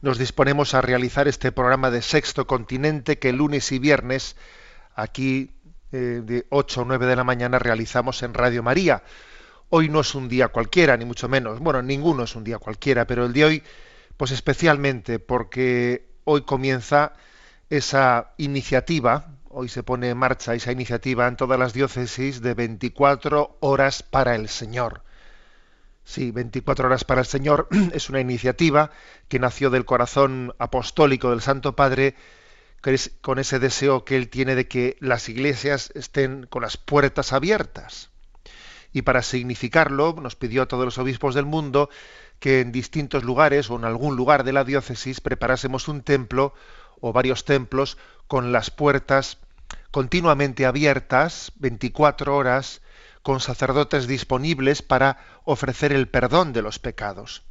[0.00, 4.36] nos disponemos a realizar este programa de Sexto Continente que lunes y viernes,
[4.94, 5.50] aquí
[5.92, 9.02] eh, de 8 o 9 de la mañana, realizamos en Radio María.
[9.70, 11.58] Hoy no es un día cualquiera, ni mucho menos.
[11.58, 13.62] Bueno, ninguno es un día cualquiera, pero el de hoy,
[14.16, 17.14] pues especialmente porque hoy comienza
[17.68, 23.58] esa iniciativa, hoy se pone en marcha esa iniciativa en todas las diócesis de 24
[23.60, 25.02] horas para el Señor.
[26.08, 28.90] Sí, 24 horas para el Señor es una iniciativa
[29.28, 32.14] que nació del corazón apostólico del Santo Padre,
[33.20, 38.08] con ese deseo que él tiene de que las iglesias estén con las puertas abiertas.
[38.90, 41.90] Y para significarlo, nos pidió a todos los obispos del mundo
[42.38, 46.54] que en distintos lugares o en algún lugar de la diócesis preparásemos un templo
[47.02, 47.98] o varios templos
[48.28, 49.36] con las puertas
[49.90, 52.80] continuamente abiertas, 24 horas,
[53.28, 57.42] con sacerdotes disponibles para ofrecer el perdón de los pecados.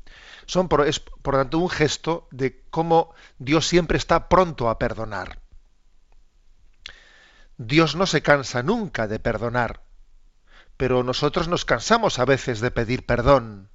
[0.47, 5.39] Son por, es, por tanto un gesto de cómo Dios siempre está pronto a perdonar.
[7.57, 9.83] Dios no se cansa nunca de perdonar,
[10.77, 13.69] pero nosotros nos cansamos a veces de pedir perdón,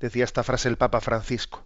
[0.00, 1.64] decía esta frase el Papa Francisco.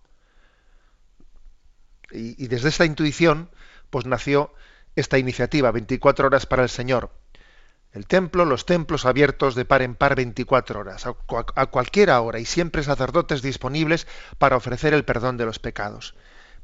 [2.10, 3.48] Y, y desde esta intuición,
[3.88, 4.52] pues nació
[4.94, 7.23] esta iniciativa, 24 horas para el Señor.
[7.94, 11.14] El templo, los templos abiertos de par en par 24 horas, a,
[11.54, 14.06] a cualquiera hora, y siempre sacerdotes disponibles
[14.36, 16.14] para ofrecer el perdón de los pecados.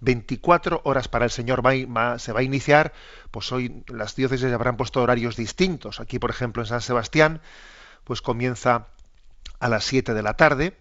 [0.00, 2.92] 24 horas para el Señor va- se va a iniciar,
[3.30, 6.00] pues hoy las diócesis habrán puesto horarios distintos.
[6.00, 7.40] Aquí, por ejemplo, en San Sebastián,
[8.04, 8.88] pues comienza
[9.60, 10.76] a las 7 de la tarde,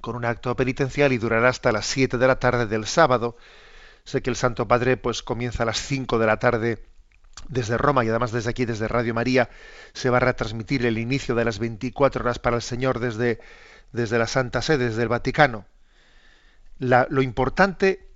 [0.00, 3.36] con un acto penitencial y durará hasta las 7 de la tarde del sábado.
[4.04, 6.87] Sé que el Santo Padre pues comienza a las 5 de la tarde
[7.48, 9.48] desde Roma y además desde aquí, desde Radio María,
[9.92, 13.40] se va a retransmitir el inicio de las 24 horas para el Señor desde,
[13.92, 15.66] desde la Santa Sede, desde el Vaticano.
[16.78, 18.08] Lo importante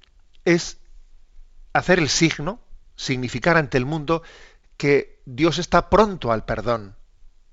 [0.44, 0.78] es
[1.72, 2.60] hacer el signo,
[2.96, 4.22] significar ante el mundo
[4.76, 6.96] que Dios está pronto al perdón.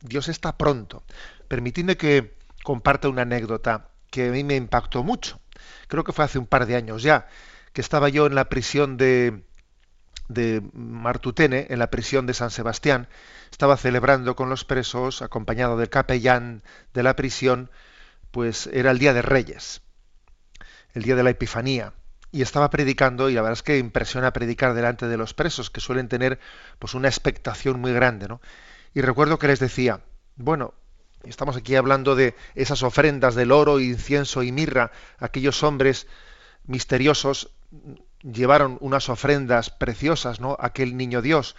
[0.01, 1.03] Dios está pronto.
[1.47, 5.39] Permitidme que comparta una anécdota que a mí me impactó mucho.
[5.87, 7.27] Creo que fue hace un par de años ya,
[7.73, 9.43] que estaba yo en la prisión de,
[10.29, 13.09] de Martutene, en la prisión de San Sebastián.
[13.51, 16.63] Estaba celebrando con los presos, acompañado del capellán
[16.93, 17.69] de la prisión,
[18.31, 19.81] pues era el Día de Reyes,
[20.93, 21.93] el Día de la Epifanía.
[22.31, 25.81] Y estaba predicando, y la verdad es que impresiona predicar delante de los presos, que
[25.81, 26.39] suelen tener
[26.77, 28.39] pues una expectación muy grande, ¿no?
[28.93, 30.01] Y recuerdo que les decía,
[30.35, 30.75] bueno,
[31.23, 36.05] estamos aquí hablando de esas ofrendas del oro, incienso y mirra, aquellos hombres
[36.65, 37.51] misteriosos
[38.21, 40.57] llevaron unas ofrendas preciosas, ¿no?
[40.59, 41.55] Aquel niño Dios.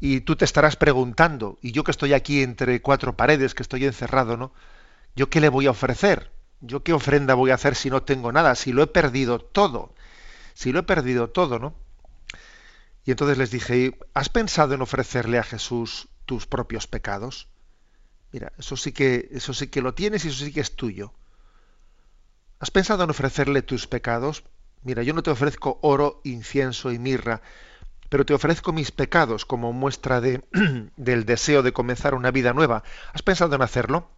[0.00, 3.84] Y tú te estarás preguntando, y yo que estoy aquí entre cuatro paredes, que estoy
[3.84, 4.52] encerrado, ¿no?
[5.14, 6.30] ¿Yo qué le voy a ofrecer?
[6.60, 8.54] ¿Yo qué ofrenda voy a hacer si no tengo nada?
[8.54, 9.94] Si lo he perdido todo.
[10.54, 11.74] Si lo he perdido todo, ¿no?
[13.04, 17.48] Y entonces les dije, ¿has pensado en ofrecerle a Jesús tus propios pecados?
[18.32, 21.12] Mira, eso sí que, eso sí que lo tienes y eso sí que es tuyo.
[22.58, 24.44] ¿Has pensado en ofrecerle tus pecados?
[24.82, 27.42] Mira, yo no te ofrezco oro, incienso y mirra,
[28.08, 30.42] pero te ofrezco mis pecados como muestra de,
[30.96, 32.82] del deseo de comenzar una vida nueva.
[33.12, 34.10] ¿Has pensado en hacerlo?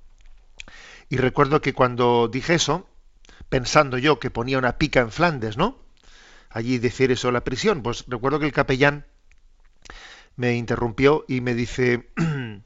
[1.09, 2.89] Y recuerdo que cuando dije eso,
[3.49, 5.79] pensando yo que ponía una pica en Flandes, ¿no?
[6.49, 9.07] Allí decir eso en la prisión, pues recuerdo que el capellán
[10.37, 12.65] me interrumpió y me dice, don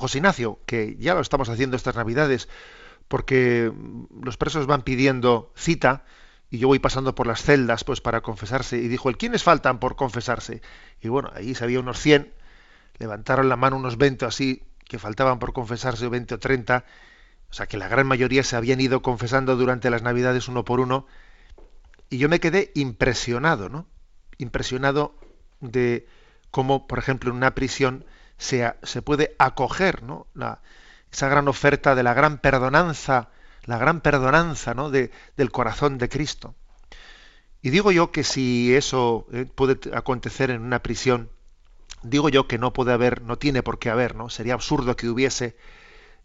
[0.00, 2.48] José Ignacio, que ya lo estamos haciendo estas navidades,
[3.08, 3.72] porque
[4.22, 6.04] los presos van pidiendo cita
[6.50, 9.78] y yo voy pasando por las celdas pues para confesarse y dijo, ¿el quiénes faltan
[9.78, 10.62] por confesarse?
[11.00, 12.32] Y bueno, ahí había unos 100,
[12.98, 16.84] levantaron la mano unos 20 así que faltaban por confesarse, 20 o 30,
[17.50, 20.80] o sea que la gran mayoría se habían ido confesando durante las navidades uno por
[20.80, 21.06] uno
[22.08, 23.86] Y yo me quedé impresionado, ¿no?
[24.38, 25.14] Impresionado
[25.60, 26.06] de
[26.50, 28.04] cómo, por ejemplo, en una prisión
[28.38, 30.26] se, se puede acoger, ¿no?
[30.34, 30.60] La,
[31.12, 33.30] esa gran oferta de la gran perdonanza,
[33.64, 34.90] la gran perdonanza, ¿no?
[34.90, 36.54] De, del corazón de Cristo.
[37.62, 41.30] Y digo yo que si eso eh, puede acontecer en una prisión,
[42.02, 44.30] digo yo que no puede haber, no tiene por qué haber, ¿no?
[44.30, 45.56] Sería absurdo que hubiese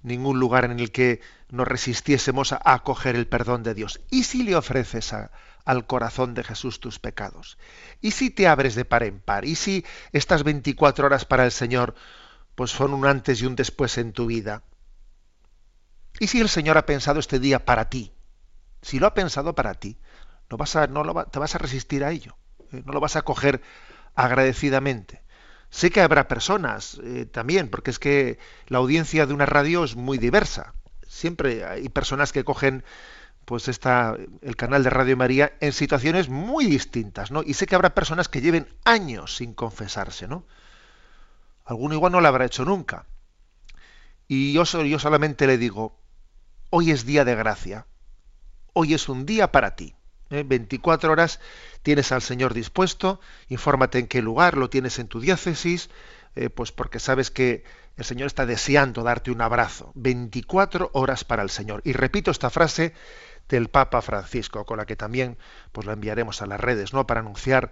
[0.01, 3.99] ningún lugar en el que nos resistiésemos a acoger el perdón de Dios.
[4.09, 5.13] ¿Y si le ofreces
[5.65, 7.57] al corazón de Jesús tus pecados?
[8.01, 9.45] ¿Y si te abres de par en par?
[9.45, 11.95] ¿Y si estas 24 horas para el Señor
[12.55, 14.63] pues son un antes y un después en tu vida?
[16.19, 18.13] ¿Y si el Señor ha pensado este día para ti?
[18.81, 19.97] Si lo ha pensado para ti,
[20.49, 22.37] no vas a, no lo te vas a resistir a ello,
[22.71, 22.83] ¿eh?
[22.85, 23.61] no lo vas a coger
[24.13, 25.23] agradecidamente.
[25.69, 29.95] Sé que habrá personas eh, también, porque es que la audiencia de una radio es
[29.95, 30.73] muy diversa.
[31.07, 32.83] Siempre hay personas que cogen
[33.45, 37.43] pues está el canal de Radio María en situaciones muy distintas, ¿no?
[37.43, 40.45] Y sé que habrá personas que lleven años sin confesarse, ¿no?
[41.63, 43.05] Alguno igual no lo habrá hecho nunca.
[44.27, 45.95] Y yo, yo solamente le digo,
[46.69, 47.87] hoy es día de gracia,
[48.73, 49.95] hoy es un día para ti.
[50.29, 51.11] 24 ¿eh?
[51.11, 51.39] horas
[51.83, 55.89] tienes al Señor dispuesto, infórmate en qué lugar, lo tienes en tu diócesis,
[56.35, 57.63] eh, pues porque sabes que
[57.95, 59.91] el Señor está deseando darte un abrazo.
[59.95, 61.81] 24 horas para el Señor.
[61.85, 62.93] Y repito esta frase
[63.47, 65.37] del Papa Francisco, con la que también
[65.71, 67.07] pues la enviaremos a las redes, ¿no?
[67.07, 67.71] Para anunciar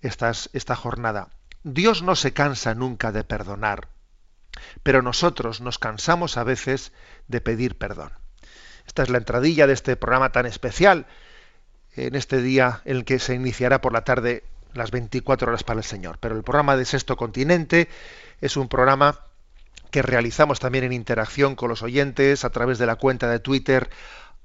[0.00, 1.30] esta jornada.
[1.62, 3.88] Dios no se cansa nunca de perdonar,
[4.82, 6.92] pero nosotros nos cansamos a veces
[7.26, 8.12] de pedir perdón.
[8.86, 11.06] Esta es la entradilla de este programa tan especial
[11.96, 15.78] en este día en el que se iniciará por la tarde las 24 horas para
[15.78, 16.18] el Señor.
[16.20, 17.88] Pero el programa de Sexto Continente
[18.40, 19.20] es un programa
[19.90, 23.88] que realizamos también en interacción con los oyentes a través de la cuenta de Twitter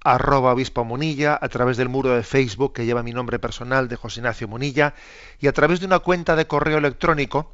[0.04, 3.96] arroba obispo Munilla, a través del muro de Facebook que lleva mi nombre personal de
[3.96, 4.94] José Ignacio Munilla
[5.40, 7.54] y a través de una cuenta de correo electrónico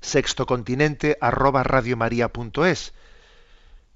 [0.00, 2.94] sextocontinente arroba radiomaria.es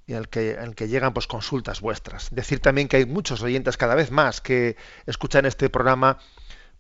[0.09, 2.35] y al que, que llegan pues consultas vuestras.
[2.35, 4.77] Decir también que hay muchos oyentes cada vez más que
[5.07, 6.19] escuchan este programa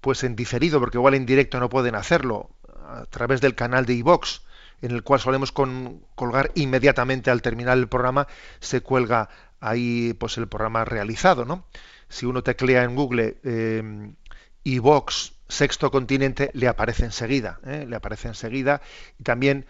[0.01, 2.51] pues en diferido, porque igual en directo no pueden hacerlo,
[2.87, 4.41] a través del canal de iVox,
[4.81, 8.27] en el cual solemos colgar inmediatamente al terminar el programa,
[8.61, 9.29] se cuelga
[9.61, 11.67] ahí pues el programa realizado, ¿no?
[12.09, 14.13] Si uno teclea en Google eh,
[15.49, 17.85] Sexto Continente, le aparece enseguida, ¿eh?
[17.87, 18.81] le aparece enseguida
[19.19, 19.67] y también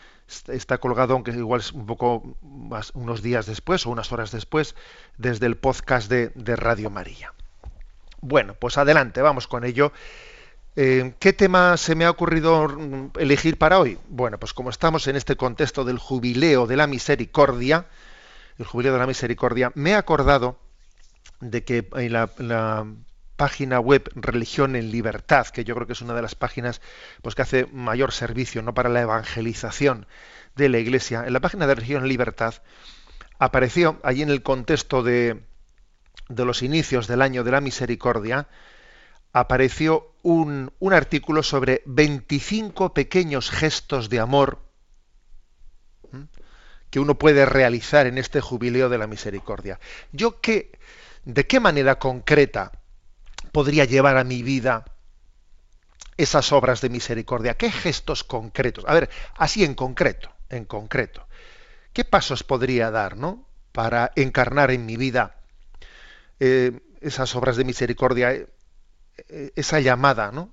[0.48, 4.74] está colgado, aunque igual es un poco más, unos días después o unas horas después,
[5.16, 7.32] desde el podcast de, Radio María.
[8.20, 9.92] Bueno, pues adelante, vamos con ello.
[10.76, 13.98] Eh, ¿Qué tema se me ha ocurrido elegir para hoy?
[14.08, 17.86] Bueno, pues como estamos en este contexto del jubileo de la misericordia,
[18.58, 20.58] el jubileo de la misericordia, me he acordado
[21.40, 22.84] de que en la
[23.38, 26.82] página web Religión en Libertad, que yo creo que es una de las páginas
[27.22, 28.74] pues, que hace mayor servicio ¿no?
[28.74, 30.06] para la evangelización
[30.56, 31.22] de la Iglesia.
[31.24, 32.54] En la página de Religión en Libertad
[33.38, 35.40] apareció allí en el contexto de,
[36.28, 38.48] de los inicios del año de la misericordia,
[39.32, 44.58] apareció un, un artículo sobre 25 pequeños gestos de amor
[46.90, 49.78] que uno puede realizar en este jubileo de la misericordia.
[50.10, 50.72] Yo qué,
[51.24, 52.72] de qué manera concreta
[53.52, 54.84] podría llevar a mi vida
[56.16, 57.54] esas obras de misericordia?
[57.54, 58.84] ¿Qué gestos concretos?
[58.86, 61.26] A ver, así en concreto, en concreto.
[61.92, 63.46] ¿Qué pasos podría dar, ¿no?
[63.72, 65.36] Para encarnar en mi vida
[66.40, 68.48] eh, esas obras de misericordia, eh,
[69.28, 70.52] eh, esa llamada, ¿no?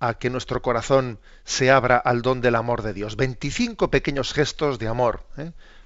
[0.00, 3.16] A que nuestro corazón se abra al don del amor de Dios.
[3.16, 5.24] 25 pequeños gestos de amor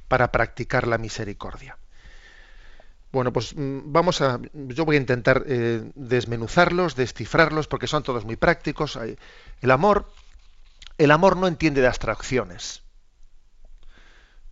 [0.09, 1.79] para practicar la misericordia.
[3.11, 4.41] Bueno, pues mm, vamos a.
[4.53, 8.99] Yo voy a intentar eh, desmenuzarlos, descifrarlos, porque son todos muy prácticos.
[9.61, 10.13] El amor,
[10.99, 12.83] el amor no entiende de abstracciones.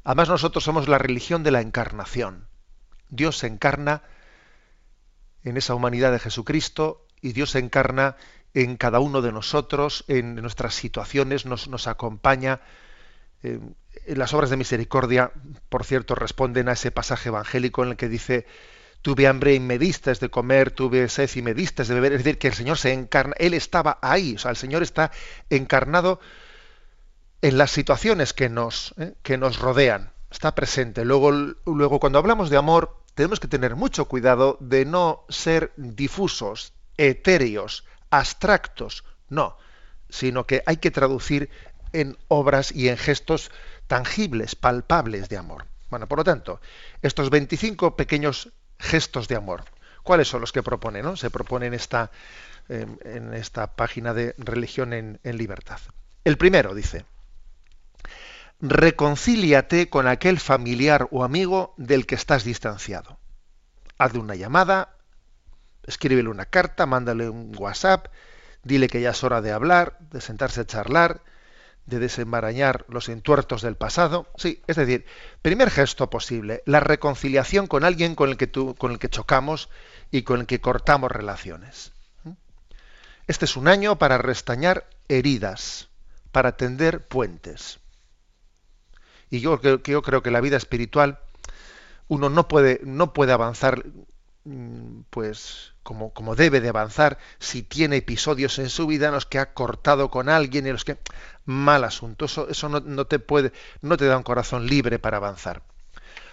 [0.05, 2.47] Además, nosotros somos la religión de la encarnación.
[3.09, 4.03] Dios se encarna
[5.43, 8.17] en esa humanidad de Jesucristo y Dios se encarna
[8.55, 12.61] en cada uno de nosotros, en nuestras situaciones, nos, acompaña.
[13.43, 13.61] Eh,
[14.07, 15.33] las obras de misericordia,
[15.69, 18.47] por cierto, responden a ese pasaje evangélico en el que dice,
[19.03, 22.13] tuve hambre y me diste de comer, tuve sed y me diste de beber.
[22.13, 25.13] Es decir, que el Señor se encarna, Él estaba ahí, o sea, el Señor está
[25.51, 26.21] encarnado
[27.43, 31.05] en las situaciones que nos, eh, que nos rodean, está presente.
[31.05, 36.73] Luego, luego, cuando hablamos de amor, tenemos que tener mucho cuidado de no ser difusos,
[36.97, 39.57] etéreos, abstractos, no,
[40.09, 41.51] sino que hay que traducir
[41.93, 43.51] en obras y en gestos
[43.87, 45.67] tangibles, palpables de amor.
[45.91, 46.61] Bueno, por lo tanto,
[47.03, 49.65] estos 25 pequeños gestos de amor.
[50.03, 51.03] ¿Cuáles son los que propone?
[51.17, 52.11] Se propone en esta,
[52.69, 55.81] en esta página de Religión en, en Libertad.
[56.25, 57.05] El primero dice,
[58.61, 63.19] reconcíliate con aquel familiar o amigo del que estás distanciado.
[63.99, 64.97] Hazle una llamada,
[65.85, 68.09] escríbele una carta, mándale un WhatsApp,
[68.63, 71.23] dile que ya es hora de hablar, de sentarse a charlar,
[71.87, 74.27] de desembarañar los entuertos del pasado.
[74.37, 75.07] Sí, es decir,
[75.41, 79.69] primer gesto posible, la reconciliación con alguien con el que, con el que chocamos
[80.11, 81.93] y con el que cortamos relaciones.
[83.29, 85.89] Este es un año para restañar heridas,
[86.33, 87.81] para tender puentes.
[89.31, 91.19] Y yo, yo creo que la vida espiritual
[92.09, 93.85] uno no puede, no puede avanzar
[95.11, 99.39] pues como, como, debe de avanzar si tiene episodios en su vida en los que
[99.39, 100.99] ha cortado con alguien y en los que
[101.45, 105.17] mal asunto eso, eso no, no, te puede no te da un corazón libre para
[105.17, 105.63] avanzar.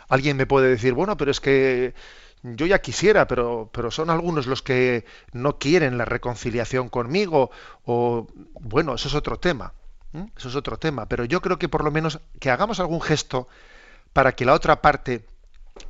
[0.09, 1.93] Alguien me puede decir bueno pero es que
[2.43, 7.51] yo ya quisiera pero pero son algunos los que no quieren la reconciliación conmigo
[7.85, 8.27] o
[8.59, 9.73] bueno eso es otro tema
[10.37, 13.47] eso es otro tema pero yo creo que por lo menos que hagamos algún gesto
[14.11, 15.25] para que la otra parte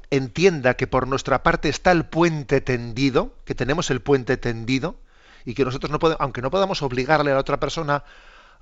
[0.10, 4.96] entienda que por nuestra parte está el puente tendido, que tenemos el puente tendido
[5.46, 8.04] y que nosotros no podemos, aunque no podamos obligarle a la otra persona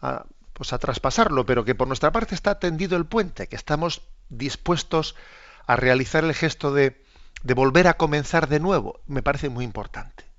[0.01, 4.01] a, pues a traspasarlo, pero que por nuestra parte está tendido el puente, que estamos
[4.29, 5.15] dispuestos
[5.67, 7.03] a realizar el gesto de,
[7.43, 10.30] de volver a comenzar de nuevo, me parece muy importante.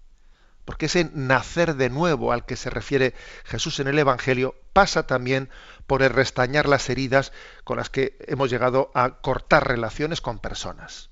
[0.64, 3.14] Porque ese nacer de nuevo al que se refiere
[3.44, 5.50] Jesús en el Evangelio pasa también
[5.86, 7.32] por el restañar las heridas
[7.64, 11.10] con las que hemos llegado a cortar relaciones con personas.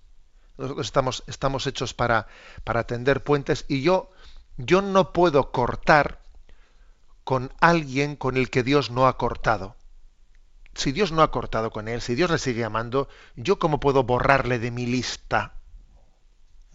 [0.57, 0.93] Nosotros
[1.27, 2.29] estamos, hechos para,
[2.65, 4.11] para tender puentes y yo,
[4.57, 6.21] yo no puedo cortar
[7.25, 9.77] con alguien con el que Dios no ha cortado.
[10.75, 14.05] Si Dios no ha cortado con él, si Dios le sigue amando, ¿yo cómo puedo
[14.05, 15.55] borrarle de mi lista?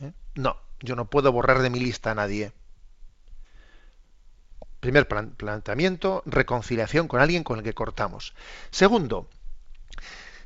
[0.01, 0.11] ¿Eh?
[0.35, 2.53] No, yo no puedo borrar de mi lista a nadie.
[4.85, 8.35] Primer planteamiento, reconciliación con alguien con el que cortamos.
[8.69, 9.27] Segundo,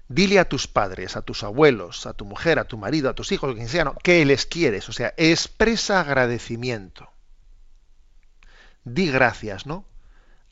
[0.08, 3.34] dile a tus padres, a tus abuelos, a tu mujer, a tu marido, a tus
[3.34, 7.10] hijos, quien sea, que les quieres, o sea, expresa agradecimiento.
[8.86, 9.84] Di gracias, ¿no?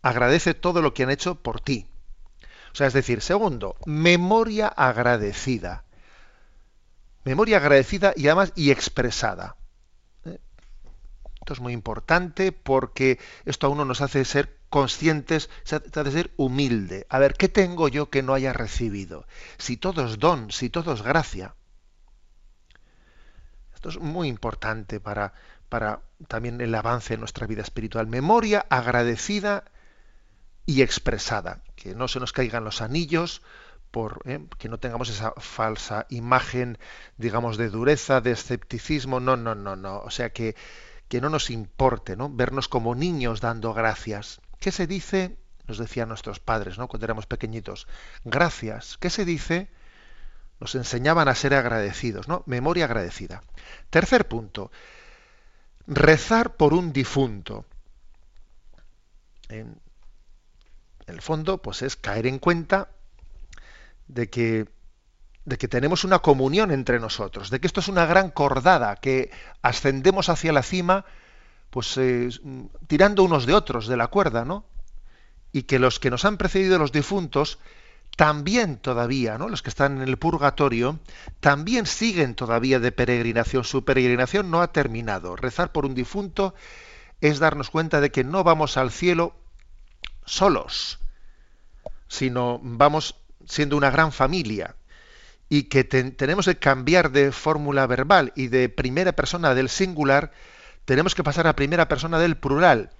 [0.01, 1.87] Agradece todo lo que han hecho por ti.
[2.73, 5.85] O sea, es decir, segundo, memoria agradecida.
[7.23, 9.55] Memoria agradecida y además y expresada.
[11.47, 16.31] Esto es muy importante porque esto a uno nos hace ser conscientes, se hace ser
[16.35, 17.07] humilde.
[17.07, 19.25] A ver, ¿qué tengo yo que no haya recibido?
[19.57, 21.55] Si todo es don, si todo es gracia.
[23.73, 25.31] Esto es muy importante para,
[25.69, 28.07] para también el avance de nuestra vida espiritual.
[28.07, 29.63] Memoria agradecida
[30.65, 31.61] y expresada.
[31.77, 33.41] Que no se nos caigan los anillos,
[33.89, 34.45] por ¿eh?
[34.57, 36.77] que no tengamos esa falsa imagen,
[37.15, 39.21] digamos, de dureza, de escepticismo.
[39.21, 39.99] No, no, no, no.
[39.99, 40.57] O sea que
[41.07, 42.29] que no nos importe, ¿no?
[42.29, 44.41] Vernos como niños dando gracias.
[44.59, 45.37] ¿Qué se dice?
[45.67, 46.87] Nos decían nuestros padres, ¿no?
[46.87, 47.87] Cuando éramos pequeñitos.
[48.23, 48.97] Gracias.
[48.97, 49.69] ¿Qué se dice?
[50.59, 52.43] Nos enseñaban a ser agradecidos, ¿no?
[52.45, 53.41] Memoria agradecida.
[53.89, 54.71] Tercer punto.
[55.85, 57.65] Rezar por un difunto.
[59.49, 59.79] En,
[61.05, 62.89] el fondo, pues es caer en cuenta
[64.07, 64.67] de que
[65.47, 69.31] de que tenemos una comunión entre nosotros, de que esto es una gran cordada, que
[69.61, 71.05] ascendemos hacia la cima,
[71.69, 72.29] pues eh,
[72.87, 74.65] tirando unos de otros de la cuerda, ¿no?
[75.53, 77.59] Y que los que nos han precedido los difuntos
[78.17, 79.47] también todavía, ¿no?
[79.47, 80.99] Los que están en el purgatorio,
[81.39, 83.63] también siguen todavía de peregrinación.
[83.63, 85.37] Su peregrinación no ha terminado.
[85.37, 86.55] Rezar por un difunto
[87.21, 89.33] es darnos cuenta de que no vamos al cielo
[90.25, 90.99] solos,
[92.09, 94.75] sino vamos siendo una gran familia
[95.49, 100.31] y que tenemos que cambiar de fórmula verbal y de primera persona del singular,
[100.85, 102.91] tenemos que pasar a primera persona del plural.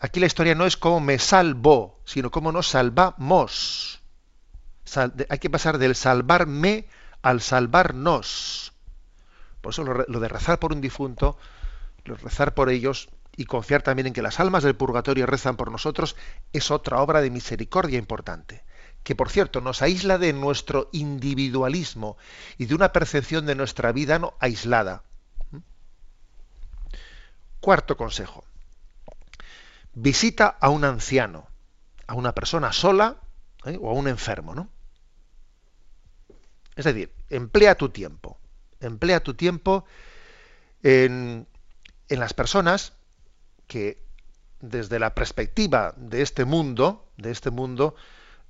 [0.00, 4.02] Aquí la historia no es cómo me salvo, sino cómo nos salvamos.
[5.28, 6.86] hay que pasar del salvarme
[7.22, 8.72] al salvarnos.
[9.60, 11.38] Por eso lo, de rezar por un difunto,
[12.04, 15.72] lo rezar por ellos y confiar también en que las almas del purgatorio rezan por
[15.72, 16.14] nosotros,
[16.52, 18.62] es otra obra de misericordia importante
[19.04, 22.16] que por cierto nos aísla de nuestro individualismo
[22.56, 25.04] y de una percepción de nuestra vida no aislada.
[27.60, 28.44] Cuarto consejo.
[29.92, 31.46] Visita a un anciano,
[32.06, 33.18] a una persona sola
[33.66, 33.78] ¿eh?
[33.80, 34.68] o a un enfermo, ¿no?
[36.74, 38.38] Es decir, emplea tu tiempo,
[38.80, 39.84] emplea tu tiempo
[40.82, 41.46] en,
[42.08, 42.94] en las personas
[43.68, 44.02] que
[44.60, 47.94] desde la perspectiva de este mundo, de este mundo,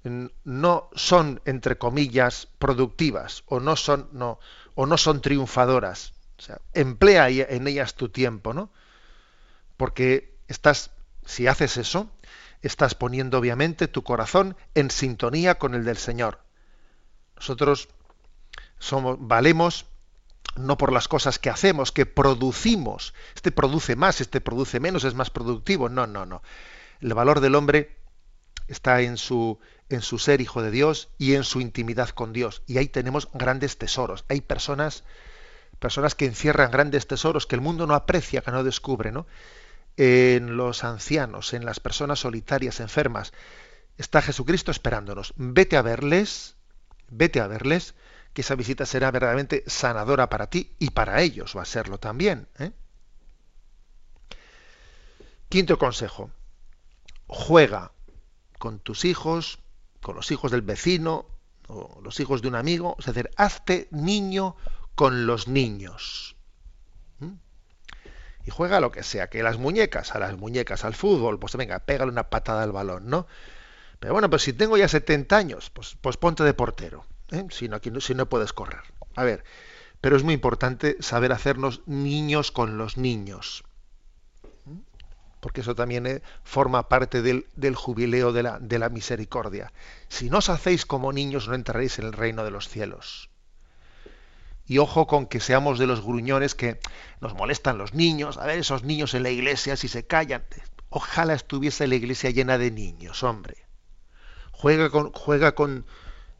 [0.04, 4.38] no son entre comillas productivas o no son no
[4.74, 8.70] o no son triunfadoras O sea, emplea en ellas tu tiempo, ¿no?
[9.76, 10.90] Porque estás,
[11.24, 12.10] si haces eso,
[12.60, 16.40] estás poniendo obviamente tu corazón en sintonía con el del Señor.
[17.36, 17.88] Nosotros
[18.78, 19.86] somos, valemos
[20.56, 23.14] no por las cosas que hacemos, que producimos.
[23.34, 25.88] Este produce más, este produce menos, es más productivo.
[25.88, 26.42] No, no, no.
[27.00, 27.96] El valor del hombre
[28.68, 29.58] está en su,
[29.88, 32.62] en su ser hijo de Dios y en su intimidad con Dios.
[32.66, 34.24] Y ahí tenemos grandes tesoros.
[34.28, 35.04] Hay personas,
[35.78, 39.26] personas que encierran grandes tesoros que el mundo no aprecia, que no descubre, ¿no?
[39.96, 43.32] En los ancianos, en las personas solitarias, enfermas,
[43.96, 45.34] está Jesucristo esperándonos.
[45.36, 46.56] Vete a verles,
[47.08, 47.94] vete a verles,
[48.32, 52.48] que esa visita será verdaderamente sanadora para ti y para ellos va a serlo también.
[52.58, 52.72] ¿eh?
[55.48, 56.30] Quinto consejo.
[57.28, 57.92] Juega
[58.58, 59.60] con tus hijos,
[60.04, 61.24] con los hijos del vecino
[61.66, 64.54] o los hijos de un amigo, es decir, hazte niño
[64.94, 66.36] con los niños.
[67.20, 67.32] ¿Mm?
[68.44, 71.78] Y juega lo que sea, que las muñecas, a las muñecas, al fútbol, pues venga,
[71.78, 73.26] pégale una patada al balón, ¿no?
[73.98, 77.46] Pero bueno, pues si tengo ya 70 años, pues, pues ponte de portero, ¿eh?
[77.48, 78.82] si, no, si no puedes correr.
[79.16, 79.42] A ver,
[80.02, 83.64] pero es muy importante saber hacernos niños con los niños
[85.44, 89.74] porque eso también eh, forma parte del, jubileo de la, de la, misericordia.
[90.08, 93.28] Si no os hacéis como niños, no entraréis en el reino de los cielos.
[94.64, 96.80] Y ojo con que seamos de los gruñones que
[97.20, 100.46] nos molestan los niños, a ver esos niños en la iglesia si se callan.
[100.88, 103.66] Ojalá estuviese la iglesia llena de niños, hombre.
[104.50, 105.84] Juega con, juega con,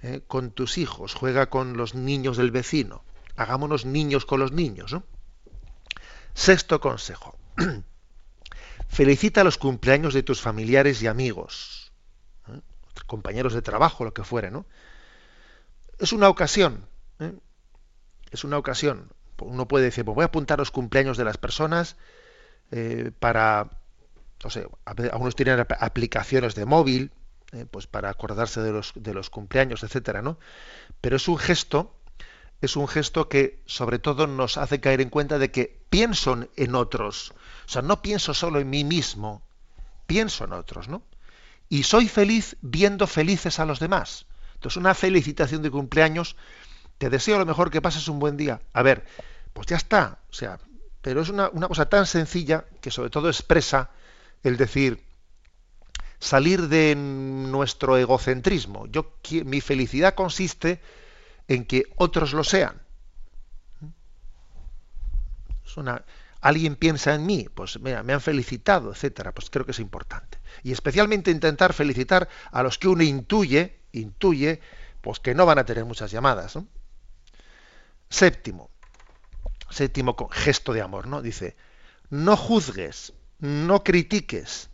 [0.01, 3.05] eh, con tus hijos, juega con los niños del vecino.
[3.37, 4.97] Hagámonos niños con los niños.
[6.33, 7.37] Sexto consejo.
[8.95, 11.91] Felicita los cumpleaños de tus familiares y amigos,
[12.47, 12.61] ¿eh?
[13.09, 14.67] compañeros de trabajo, lo que fuere, ¿no?
[15.99, 16.87] Es una ocasión,
[17.19, 17.33] ¿eh?
[18.31, 19.11] es una ocasión.
[19.40, 21.97] Uno puede decir, pues voy a apuntar los cumpleaños de las personas
[22.71, 23.68] eh, para,
[24.45, 27.11] no sé, algunos tienen aplicaciones de móvil,
[27.73, 30.38] pues para acordarse de los, de los cumpleaños, etcétera, ¿no?
[31.01, 31.97] Pero es un gesto
[32.64, 36.74] es un gesto que sobre todo nos hace caer en cuenta de que pienso en
[36.74, 37.33] otros.
[37.66, 39.42] O sea, no pienso solo en mí mismo,
[40.07, 41.03] pienso en otros, ¿no?
[41.68, 44.27] Y soy feliz viendo felices a los demás.
[44.55, 46.37] Entonces, una felicitación de cumpleaños,
[46.98, 48.61] te deseo lo mejor que pases un buen día.
[48.72, 49.05] A ver,
[49.53, 50.18] pues ya está.
[50.31, 50.59] O sea,
[51.00, 53.90] pero es una, una cosa tan sencilla que sobre todo expresa
[54.42, 55.03] el decir,
[56.18, 58.87] salir de nuestro egocentrismo.
[58.87, 59.12] Yo,
[59.44, 60.81] mi felicidad consiste
[61.48, 62.83] en que otros lo sean.
[66.40, 70.38] alguien piensa en mí, pues mira, me han felicitado, etcétera, pues creo que es importante.
[70.62, 74.61] Y especialmente intentar felicitar a los que uno intuye, intuye,
[75.00, 76.59] pues que no van a tener muchas llamadas.
[78.09, 78.70] Séptimo,
[79.70, 81.22] séptimo gesto de amor, ¿no?
[81.22, 81.57] Dice,
[82.11, 84.70] no juzgues, no critiques,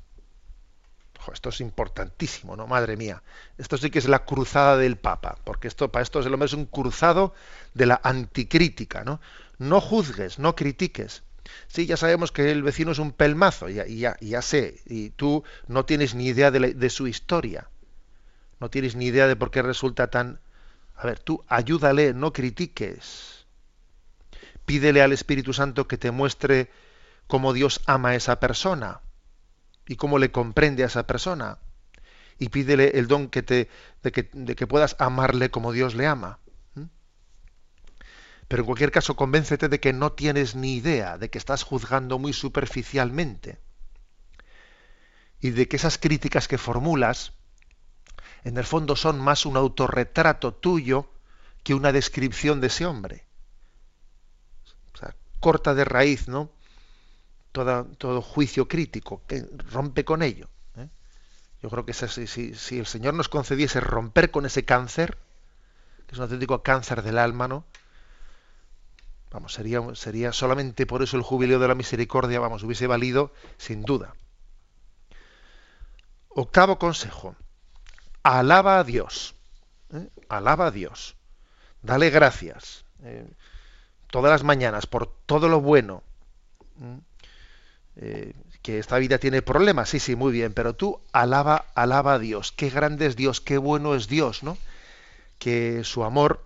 [1.33, 2.67] esto es importantísimo, ¿no?
[2.67, 3.23] Madre mía.
[3.59, 6.53] Esto sí que es la cruzada del Papa, porque esto para esto es lo es
[6.53, 7.35] un cruzado
[7.75, 9.21] de la anticrítica, ¿no?
[9.59, 11.23] No juzgues, no critiques.
[11.69, 15.45] Sí, ya sabemos que el vecino es un pelmazo, ya, ya, ya sé, y tú
[15.69, 17.69] no tienes ni idea de, de su historia.
[18.59, 20.41] No tienes ni idea de por qué resulta tan...
[20.95, 23.47] A ver, tú ayúdale, no critiques.
[24.67, 26.71] Pídele al Espíritu Santo que te muestre
[27.27, 29.01] cómo Dios ama a esa persona
[29.87, 31.59] y cómo le comprende a esa persona.
[32.39, 33.69] Y pídele el don que te,
[34.03, 36.39] de, que, de que puedas amarle como Dios le ama.
[38.51, 42.19] Pero en cualquier caso, convéncete de que no tienes ni idea, de que estás juzgando
[42.19, 43.61] muy superficialmente.
[45.41, 47.33] Y de que esas críticas que formulas,
[48.43, 51.13] en el fondo son más un autorretrato tuyo
[51.63, 53.25] que una descripción de ese hombre.
[54.95, 56.51] O sea, corta de raíz, ¿no?
[57.53, 60.49] Todo juicio crítico, que rompe con ello.
[60.77, 60.89] ¿eh?
[61.63, 65.19] Yo creo que si, el Señor nos concediese romper con ese cáncer,
[66.07, 67.65] que es un auténtico cáncer del alma, ¿no?
[69.31, 73.83] Vamos, sería, sería solamente por eso el jubileo de la misericordia, vamos, hubiese valido sin
[73.83, 74.15] duda.
[76.29, 77.37] Octavo consejo.
[78.23, 79.35] Alaba a Dios.
[79.93, 80.09] ¿eh?
[80.29, 81.17] Alaba a Dios.
[81.83, 82.85] Dale gracias.
[83.03, 83.27] ¿eh?
[84.11, 86.03] todas las mañanas por todo lo bueno.
[88.63, 92.53] Que esta vida tiene problemas, sí, sí, muy bien, pero tú alaba, alaba a Dios,
[92.53, 94.57] qué grande es Dios, qué bueno es Dios, ¿no?
[95.39, 96.45] Que su amor,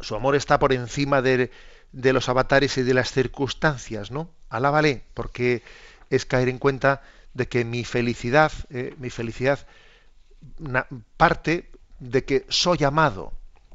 [0.00, 1.50] su amor está por encima de,
[1.92, 4.30] de los avatares y de las circunstancias, ¿no?
[4.48, 5.62] Alábale, porque
[6.10, 7.02] es caer en cuenta
[7.34, 9.66] de que mi felicidad, eh, mi felicidad
[11.16, 13.32] parte de que soy amado.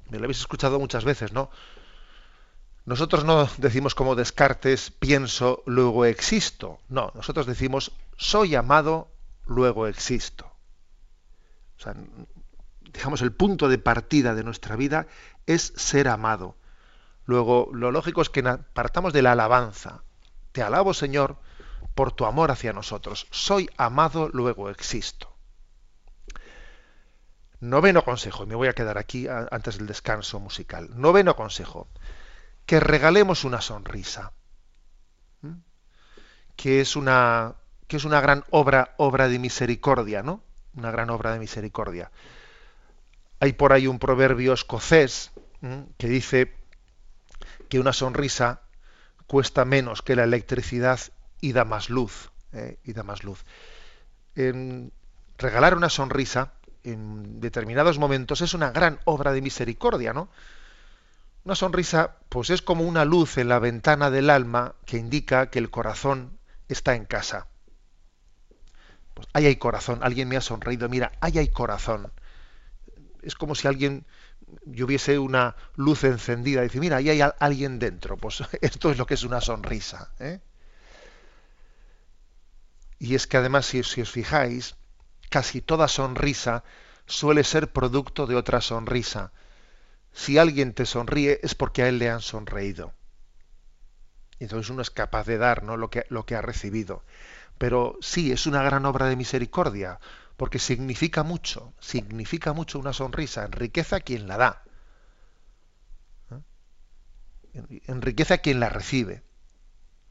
[0.09, 1.49] Me lo habéis escuchado muchas veces, ¿no?
[2.87, 6.79] Nosotros no decimos como Descartes, pienso, luego existo.
[6.87, 9.09] No, nosotros decimos, soy amado,
[9.45, 10.45] luego existo.
[11.77, 11.95] O sea,
[12.93, 15.05] digamos, el punto de partida de nuestra vida
[15.45, 16.55] es ser amado.
[17.25, 20.03] Luego, lo lógico es que partamos de la alabanza.
[20.53, 21.35] Te alabo, Señor,
[21.93, 23.27] por tu amor hacia nosotros.
[23.31, 25.35] Soy amado, luego existo.
[27.59, 30.89] Noveno consejo, me voy a quedar aquí antes del descanso musical.
[30.93, 31.89] Noveno consejo
[32.67, 34.33] que regalemos una sonrisa,
[36.55, 37.55] que es una
[37.87, 40.43] que es una gran obra obra de misericordia, ¿no?
[40.75, 42.11] Una gran obra de misericordia.
[43.39, 45.31] Hay por ahí un proverbio escocés
[45.97, 46.53] que dice
[47.69, 48.61] que una sonrisa
[49.27, 50.99] cuesta menos que la electricidad
[51.39, 52.79] y da más luz, ¿eh?
[52.83, 53.45] y da más luz.
[54.35, 54.91] En
[55.37, 56.51] regalar una sonrisa
[56.83, 60.29] en determinados momentos es una gran obra de misericordia, ¿no?
[61.47, 65.59] Una sonrisa, pues es como una luz en la ventana del alma que indica que
[65.59, 67.47] el corazón está en casa.
[69.13, 72.11] Pues ahí hay corazón, alguien me ha sonreído, mira, ahí hay corazón.
[73.21, 74.05] Es como si alguien,
[74.65, 78.17] yo hubiese una luz encendida, y dice, mira, ahí hay alguien dentro.
[78.17, 80.11] Pues esto es lo que es una sonrisa.
[80.19, 80.41] ¿eh?
[82.99, 84.75] Y es que además, si, si os fijáis,
[85.29, 86.65] casi toda sonrisa
[87.05, 89.31] suele ser producto de otra sonrisa
[90.17, 92.91] si alguien te sonríe es porque a él le han sonreído.
[94.39, 95.77] Y entonces uno es capaz de dar ¿no?
[95.77, 97.03] lo, que, lo que ha recibido.
[97.59, 99.99] Pero sí, es una gran obra de misericordia,
[100.35, 104.63] porque significa mucho, significa mucho una sonrisa, enriquece a quien la da,
[106.31, 107.81] ¿eh?
[107.85, 109.23] enriquece a quien la recibe.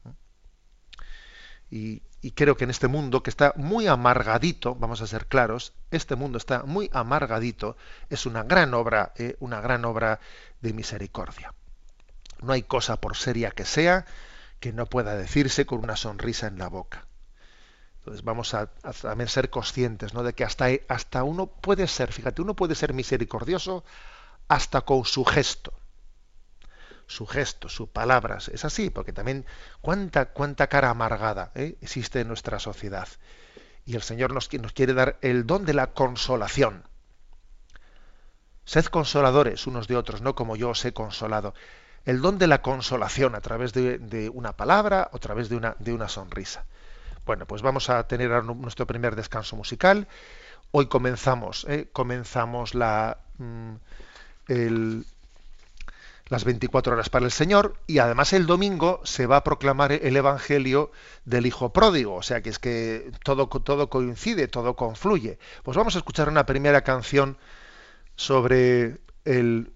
[0.05, 0.13] ¿eh?
[1.69, 5.73] Y, y creo que en este mundo que está muy amargadito, vamos a ser claros,
[5.91, 7.77] este mundo está muy amargadito,
[8.09, 10.19] es una gran obra, eh, una gran obra
[10.61, 11.53] de misericordia.
[12.41, 14.05] No hay cosa por seria que sea
[14.59, 17.05] que no pueda decirse con una sonrisa en la boca.
[17.99, 18.67] Entonces vamos a,
[19.01, 20.23] también ser conscientes ¿no?
[20.23, 23.83] de que hasta, hasta uno puede ser, fíjate, uno puede ser misericordioso
[24.47, 25.76] hasta con su gesto
[27.07, 28.49] su gesto, sus palabras.
[28.49, 29.45] Es así, porque también
[29.81, 31.77] cuánta, cuánta cara amargada ¿eh?
[31.81, 33.07] existe en nuestra sociedad.
[33.85, 36.83] Y el Señor nos, quiere dar el don de la consolación.
[38.65, 41.53] Sed consoladores unos de otros, no como yo os he consolado.
[42.03, 45.75] El don de la consolación a través de, una palabra o a través de una,
[45.79, 46.65] de una sonrisa.
[47.25, 50.09] Bueno, pues vamos a tener nuestro primer descanso musical.
[50.71, 51.89] Hoy comenzamos, ¿eh?
[51.93, 53.75] comenzamos la, mm,
[54.47, 55.05] el,
[56.29, 60.15] las 24 horas para el Señor y además el domingo se va a proclamar el
[60.15, 60.91] Evangelio
[61.25, 65.39] del Hijo Pródigo, o sea que es que todo, todo coincide, todo confluye.
[65.63, 67.37] Pues vamos a escuchar una primera canción
[68.15, 69.71] sobre el,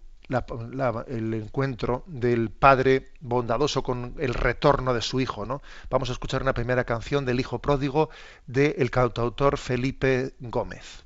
[1.08, 5.46] el encuentro del Padre bondadoso con el retorno de su Hijo.
[5.46, 5.62] ¿no?
[5.90, 8.10] Vamos a escuchar una primera canción del Hijo Pródigo
[8.48, 11.06] del cantautor Felipe Gómez.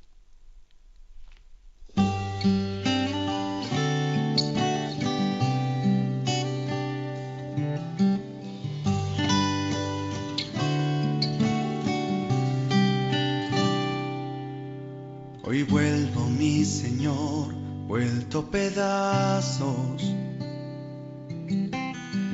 [15.56, 17.54] Hoy vuelvo, mi Señor,
[17.88, 20.02] vuelto pedazos.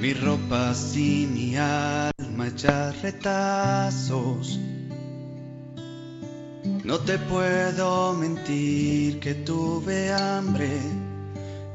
[0.00, 4.58] Mi ropa y mi alma ya retazos.
[6.82, 10.80] No te puedo mentir que tuve hambre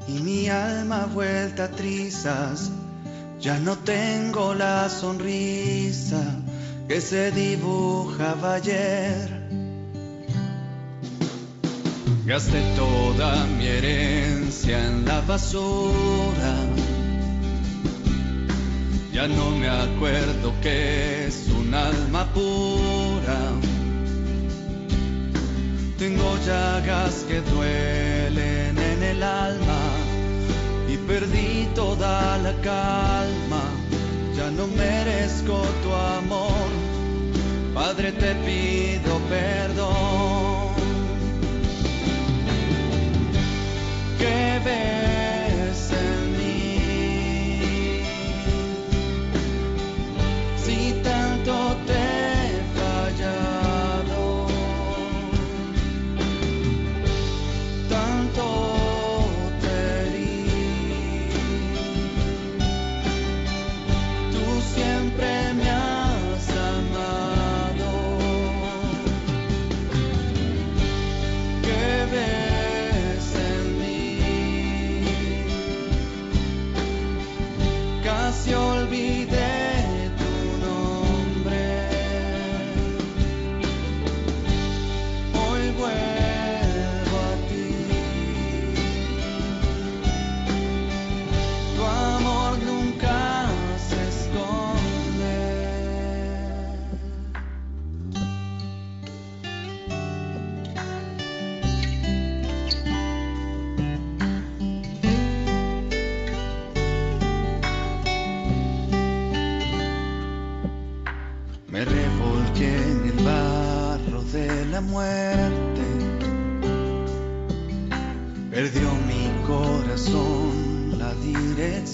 [0.05, 2.73] y mi alma vuelta a trizas.
[3.39, 6.21] Ya no tengo la sonrisa
[6.89, 9.36] que se dibujaba ayer.
[12.27, 16.55] Gasté toda mi herencia en la basura.
[19.13, 23.39] Ya no me acuerdo que es un alma pura.
[25.97, 29.79] Tengo llagas que duelen en el alma
[30.89, 33.63] y perdí toda la calma.
[34.35, 36.67] Ya no merezco tu amor.
[37.73, 40.46] Padre, te pido perdón.
[44.17, 45.16] Que ves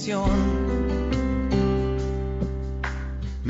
[0.05, 0.11] Me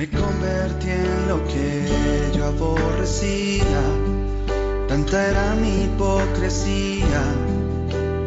[0.08, 3.82] convertí en lo que yo aborrecía.
[4.88, 7.24] Tanta era mi hipocresía.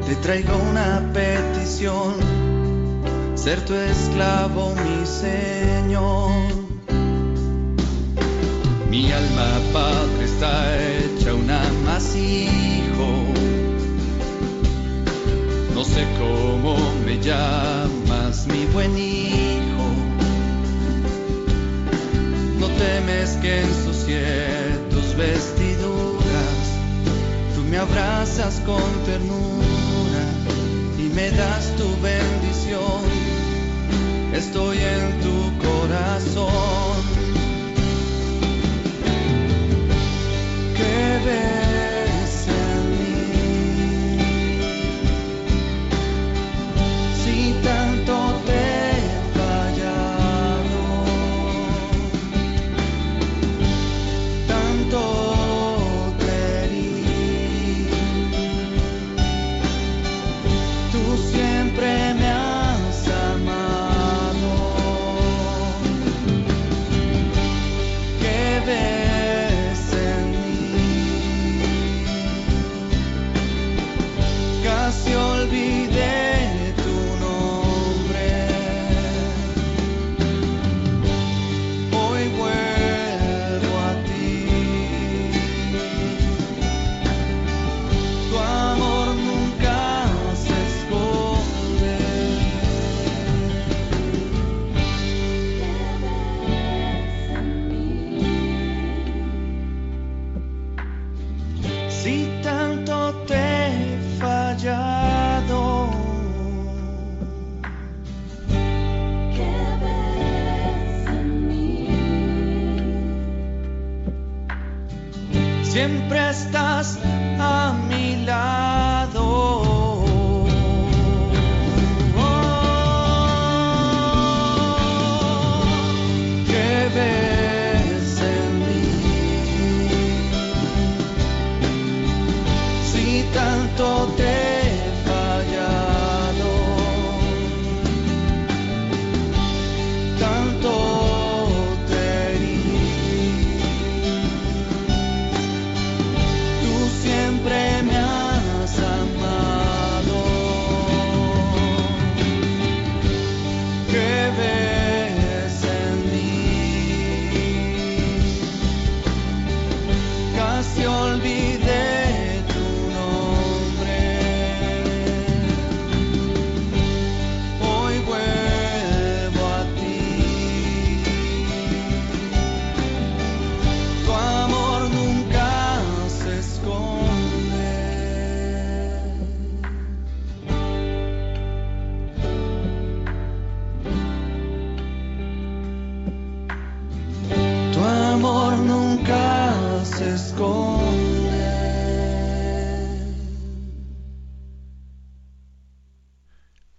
[0.04, 2.16] Te traigo una petición.
[3.36, 6.32] Ser tu esclavo, mi Señor.
[8.90, 13.26] Mi alma, Padre, está hecha un amasijo.
[15.76, 17.95] No sé cómo me llamas, mi
[18.76, 19.86] buen hijo.
[22.60, 24.22] No temes que ensucie
[24.90, 26.58] tus vestiduras.
[27.54, 30.24] Tú me abrazas con ternura
[30.98, 33.00] y me das tu bendición.
[34.34, 35.36] Estoy en tu
[35.66, 36.96] corazón.
[40.76, 41.65] que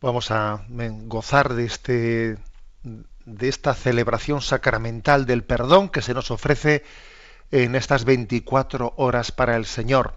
[0.07, 2.37] Vamos a gozar de este
[3.25, 6.85] de esta celebración sacramental del perdón que se nos ofrece
[7.51, 10.13] en estas 24 horas para el Señor,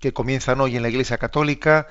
[0.00, 1.86] que comienzan hoy en la Iglesia Católica,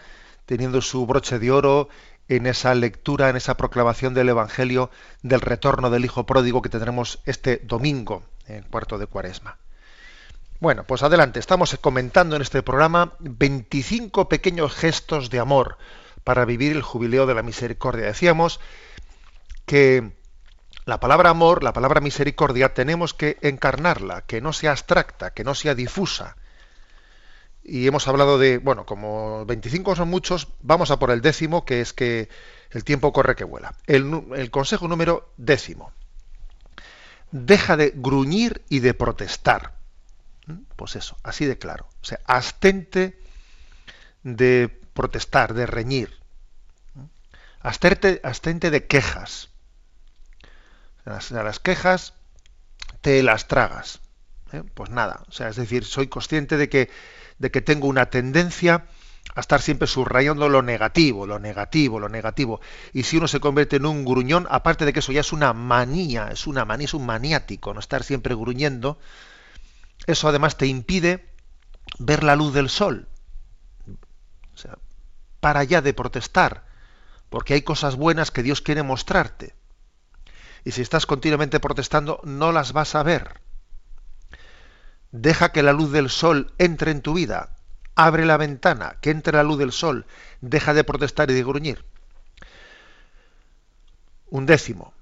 [0.46, 1.90] teniendo su broche de oro
[2.28, 4.92] en esa lectura, en esa proclamación del Evangelio
[5.24, 9.58] del retorno del Hijo Pródigo que tendremos este domingo, en cuarto de Cuaresma.
[10.60, 15.80] Bueno, pues adelante, estamos comentando en este programa 25 pequeños gestos de amor
[16.24, 18.06] para vivir el jubileo de la misericordia.
[18.06, 18.60] Decíamos
[19.66, 20.14] que
[20.86, 25.56] la palabra amor, la palabra misericordia, tenemos que encarnarla, que no sea abstracta, que no
[25.56, 26.36] sea difusa.
[27.64, 31.82] Y hemos hablado de, bueno, como 25 son muchos, vamos a por el décimo, que
[31.82, 32.30] es que
[32.72, 33.76] el tiempo corre que vuela.
[33.86, 35.92] El, consejo número décimo.
[37.32, 39.76] Deja de gruñir y de protestar.
[40.48, 40.64] ¿Mm?
[40.76, 41.88] Pues eso, así de claro.
[42.02, 43.20] O sea, abstente
[44.24, 46.20] de protestar, de reñir.
[47.62, 49.50] Abstente, abstente de quejas.
[51.06, 52.14] Las, las quejas
[53.02, 54.02] te las tragas.
[54.54, 54.64] ¿eh?
[54.74, 56.90] Pues nada, o sea, es decir, soy consciente de que,
[57.40, 58.86] de que tengo una tendencia
[59.36, 62.60] a estar siempre subrayando lo negativo, lo negativo, lo negativo.
[62.94, 65.54] Y si uno se convierte en un gruñón, aparte de que eso ya es una
[65.54, 69.00] manía, es una manía, es un maniático, no estar siempre gruñendo,
[70.08, 71.26] eso además te impide
[72.00, 73.08] ver la luz del sol.
[74.54, 74.78] O sea,
[75.40, 76.66] para ya de protestar,
[77.30, 79.56] porque hay cosas buenas que Dios quiere mostrarte.
[80.64, 83.42] Y si estás continuamente protestando, no las vas a ver.
[85.12, 87.56] Deja que la luz del sol entre en tu vida.
[87.96, 90.06] Abre la ventana, que entre la luz del sol.
[90.40, 91.84] Deja de protestar y de gruñir.
[94.30, 94.94] Un décimo.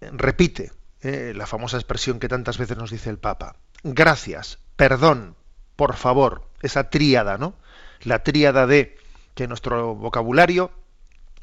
[0.00, 3.56] Repite eh, la famosa expresión que tantas veces nos dice el Papa.
[3.82, 5.34] Gracias, perdón,
[5.76, 6.48] por favor.
[6.62, 7.54] Esa tríada, ¿no?
[8.02, 8.96] La tríada de
[9.34, 10.70] que nuestro vocabulario,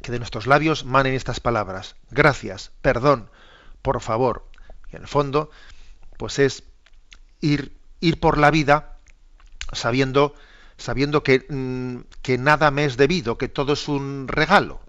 [0.01, 1.95] que de nuestros labios manen estas palabras.
[2.11, 3.29] Gracias, perdón,
[3.81, 4.45] por favor.
[4.91, 5.49] Y en el fondo,
[6.17, 6.63] pues es
[7.41, 8.99] ir, ir por la vida
[9.73, 10.33] sabiendo,
[10.77, 14.79] sabiendo que, mm, que nada me es debido, que todo es un regalo,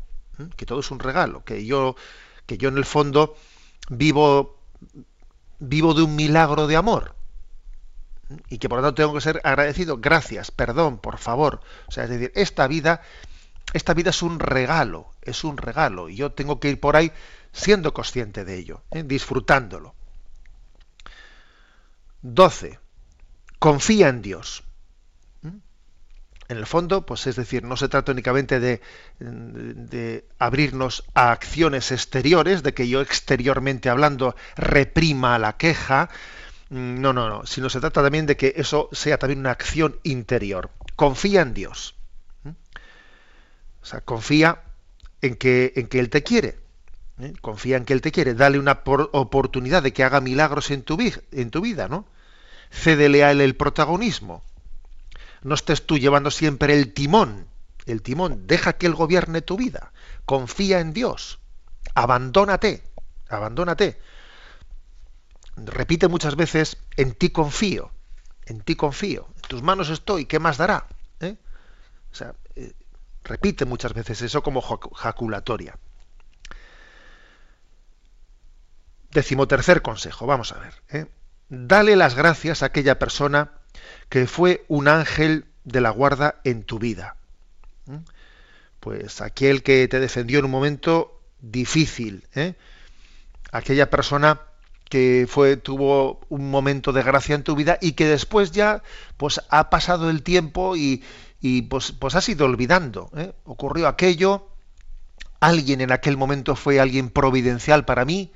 [0.56, 1.96] que todo es un regalo, que yo,
[2.46, 3.36] que yo en el fondo
[3.90, 4.58] vivo,
[5.58, 7.17] vivo de un milagro de amor
[8.48, 9.98] y que por lo tanto tengo que ser agradecido.
[9.98, 11.60] Gracias, perdón, por favor.
[11.86, 13.02] O sea, es decir, esta vida,
[13.72, 17.12] esta vida es un regalo, es un regalo y yo tengo que ir por ahí
[17.52, 19.02] siendo consciente de ello, ¿eh?
[19.02, 19.94] disfrutándolo.
[22.22, 22.78] 12.
[23.58, 24.64] Confía en Dios.
[25.42, 25.58] ¿Mm?
[26.48, 28.80] En el fondo, pues es decir, no se trata únicamente de,
[29.18, 36.10] de, abrirnos a acciones exteriores, de que yo exteriormente hablando reprima la queja.
[36.70, 37.46] Mm, no, no, no.
[37.46, 40.70] Sino se trata también de que eso sea también una acción interior.
[40.96, 41.94] Confía en Dios.
[43.80, 44.62] O sea, confía
[45.22, 46.58] en que, en que Él te quiere.
[47.40, 50.98] Confía en que Él te quiere, dale una oportunidad de que haga milagros en tu,
[51.32, 52.06] en tu vida, ¿no?
[52.70, 54.44] Cédele a Él el protagonismo.
[55.42, 57.46] No estés tú llevando siempre el timón,
[57.86, 59.92] el timón, deja que Él gobierne tu vida.
[60.26, 61.40] Confía en Dios.
[61.94, 62.84] Abandónate,
[63.28, 63.98] abandónate.
[65.66, 67.90] Repite muchas veces, en ti confío,
[68.46, 70.86] en ti confío, en tus manos estoy, ¿qué más dará?
[71.20, 71.36] ¿Eh?
[72.12, 72.72] O sea, eh,
[73.24, 75.76] repite muchas veces eso como jaculatoria.
[79.10, 80.74] Decimotercer consejo, vamos a ver.
[80.90, 81.06] ¿eh?
[81.48, 83.52] Dale las gracias a aquella persona
[84.08, 87.16] que fue un ángel de la guarda en tu vida.
[87.86, 87.98] ¿Mm?
[88.80, 92.54] Pues aquel que te defendió en un momento difícil, ¿eh?
[93.50, 94.40] aquella persona
[94.88, 98.82] que fue tuvo un momento de gracia en tu vida y que después ya
[99.16, 101.02] pues ha pasado el tiempo y,
[101.40, 103.10] y pues, pues has ido olvidando.
[103.16, 103.32] ¿eh?
[103.44, 104.48] Ocurrió aquello,
[105.40, 108.32] alguien en aquel momento fue alguien providencial para mí,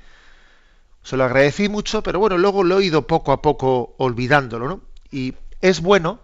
[1.03, 4.81] se lo agradecí mucho, pero bueno, luego lo he ido poco a poco olvidándolo, ¿no?
[5.11, 6.19] Y es bueno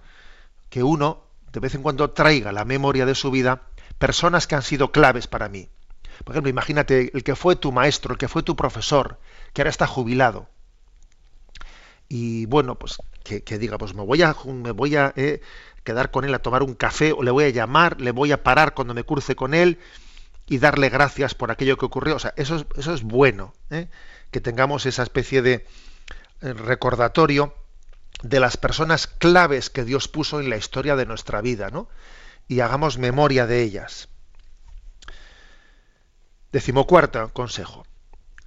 [0.70, 3.64] que uno de vez en cuando traiga la memoria de su vida
[3.98, 5.68] personas que han sido claves para mí.
[6.24, 9.20] Por ejemplo, imagínate el que fue tu maestro, el que fue tu profesor,
[9.54, 10.50] que ahora está jubilado.
[12.08, 15.42] Y bueno, pues que, diga, pues me voy a, me voy a eh,
[15.84, 18.44] quedar con él a tomar un café o le voy a llamar, le voy a
[18.44, 19.78] parar cuando me cruce con él
[20.48, 22.16] y darle gracias por aquello que ocurrió.
[22.16, 23.54] O sea, eso es, eso es bueno.
[23.70, 23.88] ¿eh?
[24.32, 25.66] que tengamos esa especie de
[26.42, 27.54] eh, recordatorio
[28.22, 31.88] de las personas claves que Dios puso en la historia de nuestra vida, ¿no?
[32.48, 34.10] Y hagamos memoria de ellas.
[36.52, 37.86] Decimocuarto consejo.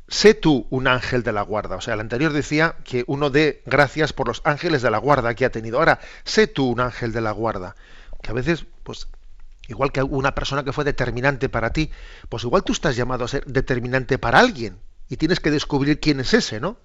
[0.08, 1.76] Sé tú un ángel de la guarda.
[1.76, 5.34] O sea, el anterior decía que uno dé gracias por los ángeles de la guarda
[5.34, 5.78] que ha tenido.
[5.78, 7.76] Ahora, sé tú un ángel de la guarda.
[8.22, 9.08] Que a veces, pues,
[9.68, 11.90] igual que una persona que fue determinante para ti,
[12.28, 16.20] pues igual tú estás llamado a ser determinante para alguien y tienes que descubrir quién
[16.20, 16.76] es ese, ¿no?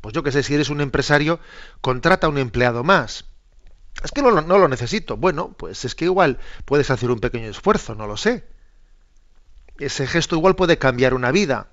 [0.00, 1.40] Pues yo qué sé, si eres un empresario,
[1.80, 3.24] contrata a un empleado más.
[4.02, 5.16] Es que no, no lo necesito.
[5.16, 8.44] Bueno, pues es que igual puedes hacer un pequeño esfuerzo, no lo sé.
[9.78, 11.68] Ese gesto igual puede cambiar una vida.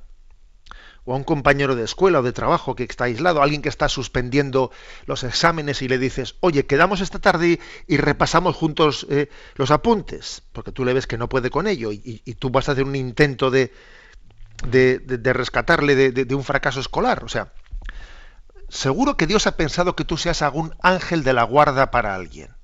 [1.03, 3.89] O a un compañero de escuela o de trabajo que está aislado, alguien que está
[3.89, 4.71] suspendiendo
[5.07, 10.43] los exámenes y le dices, oye, quedamos esta tarde y, repasamos juntos eh, los apuntes,
[10.51, 12.83] porque tú le ves que no puede con ello y, y tú vas a hacer
[12.83, 13.71] un intento de,
[14.69, 17.23] de, rescatarle de, un fracaso escolar.
[17.23, 17.53] O sea,
[18.69, 22.55] seguro que Dios ha pensado que tú seas algún ángel de la guarda para alguien.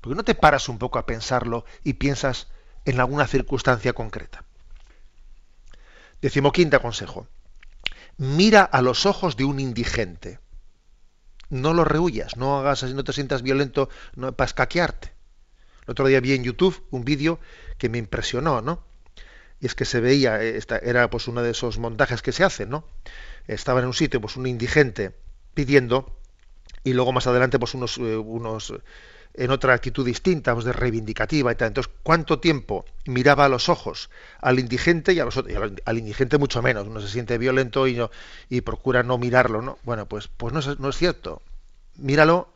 [0.00, 2.48] Porque no te paras un poco a pensarlo y piensas
[2.84, 4.44] en alguna circunstancia concreta.
[6.20, 7.26] Decimoquinta consejo.
[8.16, 10.40] Mira a los ojos de un indigente.
[11.48, 15.12] No lo rehuyas, no hagas así, no te sientas violento no, para escaquearte.
[15.86, 17.40] El otro día vi en YouTube un vídeo
[17.78, 18.84] que me impresionó, ¿no?
[19.60, 22.44] y es que se veía, eh, esta, era pues uno de esos montajes que se
[22.44, 22.84] hacen, ¿no?
[23.46, 25.12] Estaba en un sitio, pues un indigente
[25.54, 26.16] pidiendo,
[26.82, 28.72] y luego más adelante, pues unos, eh, unos
[29.34, 31.68] en otra actitud distinta, pues de reivindicativa y tal.
[31.68, 34.10] Entonces, ¿cuánto tiempo miraba a los ojos
[34.40, 36.86] al indigente y, a los, al, indigente mucho menos?
[36.86, 38.10] Uno se siente violento y, no,
[38.48, 39.78] y procura no mirarlo, ¿no?
[39.84, 41.42] Bueno, pues, pues no, es, no es cierto.
[41.96, 42.52] Míralo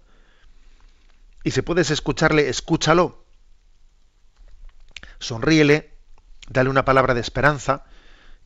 [1.45, 3.23] y si puedes escucharle, escúchalo.
[5.19, 5.93] Sonríele,
[6.49, 7.85] dale una palabra de esperanza.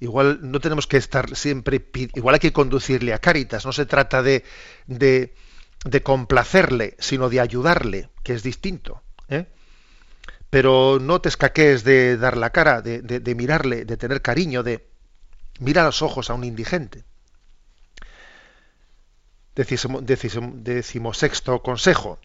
[0.01, 3.65] Igual no tenemos que estar siempre, igual hay que conducirle a Cáritas.
[3.65, 4.45] No se trata de,
[4.87, 5.35] de,
[6.03, 9.03] complacerle, sino de ayudarle, que es distinto.
[9.29, 9.47] ¿eh?
[10.51, 14.89] Pero no te escaquees de dar la cara, de, de mirarle, de tener cariño, de
[15.61, 17.05] mirar los ojos a un indigente.
[19.55, 22.19] Decimosexto consejo.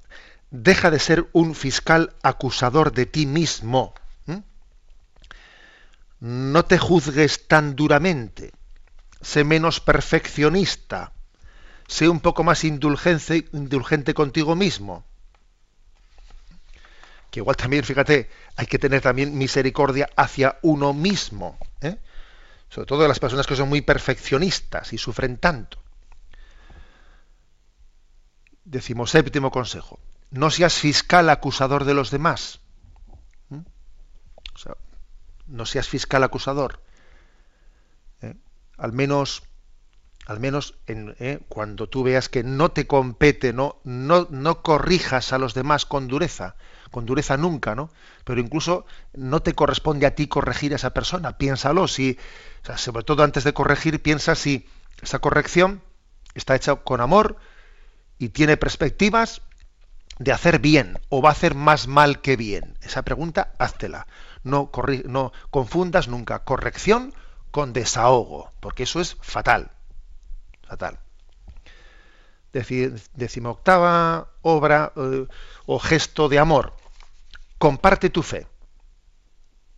[0.52, 3.96] Deja de ser un fiscal acusador de ti mismo.
[6.20, 8.54] No te juzgues tan duramente.
[9.20, 11.12] Sé menos perfeccionista.
[11.94, 15.06] Sé un poco más indulgente, indulgente contigo mismo.
[17.30, 21.56] Que igual también, fíjate, hay que tener también misericordia hacia uno mismo.
[21.82, 22.00] ¿eh?
[22.68, 25.78] Sobre todo las personas que son muy perfeccionistas y sufren tanto.
[29.06, 30.00] séptimo consejo.
[30.32, 32.60] No seas fiscal acusador de los demás.
[33.50, 33.60] ¿Mm?
[35.46, 36.82] no seas fiscal acusador.
[38.24, 38.34] ¿Eh?
[38.78, 39.44] Al menos,
[40.26, 41.40] al menos en, ¿eh?
[41.50, 46.08] cuando tú veas que no te compete, no, no, no corrijas a los demás con
[46.08, 46.56] dureza,
[46.92, 47.90] con dureza nunca, ¿no?
[48.24, 51.38] Pero incluso no te corresponde a ti corregir a esa persona.
[51.38, 52.18] Piénsalo, si,
[52.78, 54.68] sobre todo antes de corregir, piensa si
[55.02, 55.82] esa corrección
[56.36, 57.38] está hecha con amor,
[58.24, 59.42] y tiene perspectivas
[60.18, 62.78] de hacer bien o va a hacer más mal que bien?
[62.82, 64.08] Esa pregunta, háztela.
[64.44, 64.72] No,
[65.06, 67.14] no confundas nunca corrección
[67.52, 69.72] con desahogo, porque eso es fatal.
[70.68, 71.00] Fatal.
[72.52, 75.26] Decimoctava obra eh,
[75.66, 76.74] o gesto de amor.
[77.58, 78.48] Comparte tu fe.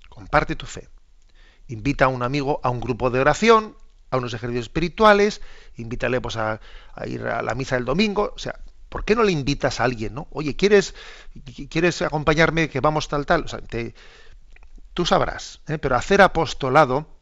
[0.09, 0.89] Comparte tu fe.
[1.67, 3.75] Invita a un amigo a un grupo de oración,
[4.11, 5.41] a unos ejercicios espirituales,
[5.77, 6.59] invítale pues, a,
[7.05, 8.59] ir a la misa del domingo, o sea,
[8.89, 10.27] ¿por qué no le invitas a alguien, no?
[10.31, 10.95] Oye, ¿quieres,
[11.69, 13.45] ¿quieres acompañarme que vamos tal, tal?
[13.45, 13.59] O sea,
[14.93, 15.77] tú sabrás, ¿eh?
[15.77, 17.14] pero hacer apostolado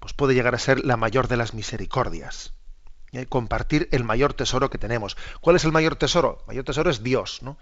[0.00, 2.54] pues puede llegar a ser la mayor de las misericordias.
[3.12, 3.26] ¿eh?
[3.26, 5.16] Compartir el mayor tesoro que tenemos.
[5.40, 6.38] ¿Cuál es el mayor tesoro?
[6.40, 7.58] El mayor tesoro es Dios, ¿no?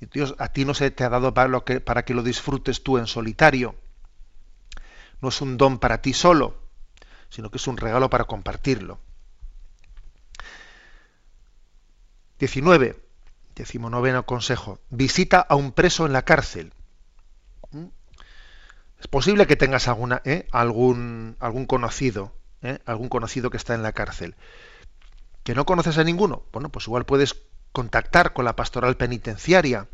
[0.00, 2.22] Y Dios a ti no se te ha dado para, lo que, para que lo
[2.22, 3.76] disfrutes tú en solitario.
[5.22, 6.58] No es un don para ti solo,
[7.30, 8.98] sino que es un regalo para compartirlo.
[12.38, 13.02] 19.
[13.54, 14.80] Decimonoveno consejo.
[14.90, 16.74] Visita a un preso en la cárcel.
[18.98, 20.46] Es posible que tengas alguna, ¿eh?
[20.52, 22.32] algún, algún conocido,
[22.62, 22.78] ¿eh?
[22.86, 24.34] algún conocido que está en la cárcel.
[25.44, 26.44] ¿Que no conoces a ninguno?
[26.52, 27.36] Bueno, pues igual puedes
[27.72, 29.86] contactar con la pastoral penitenciaria,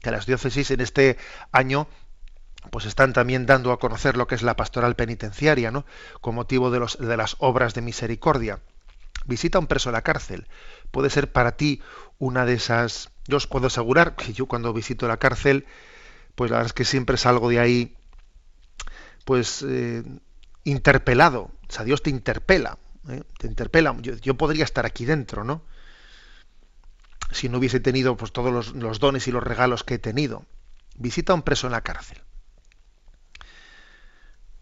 [0.00, 1.18] que las diócesis en este
[1.52, 1.88] año
[2.70, 5.84] pues están también dando a conocer lo que es la pastoral penitenciaria, ¿no?
[6.20, 8.60] Con motivo de, los, de las obras de misericordia.
[9.26, 10.48] Visita a un preso en la cárcel.
[10.90, 11.82] Puede ser para ti
[12.18, 13.10] una de esas.
[13.26, 15.66] Yo os puedo asegurar que yo cuando visito la cárcel,
[16.34, 17.97] pues la verdad es que siempre salgo de ahí,
[19.28, 20.02] pues eh,
[20.64, 21.50] interpelado.
[21.68, 22.78] O sea, Dios te interpela,
[23.10, 23.22] ¿eh?
[23.36, 23.94] te interpela.
[24.00, 25.60] Yo, podría estar aquí dentro, ¿no?
[27.30, 30.46] Si no hubiese tenido pues todos los, dones y los regalos que he tenido.
[30.96, 32.22] Visita a un preso en la cárcel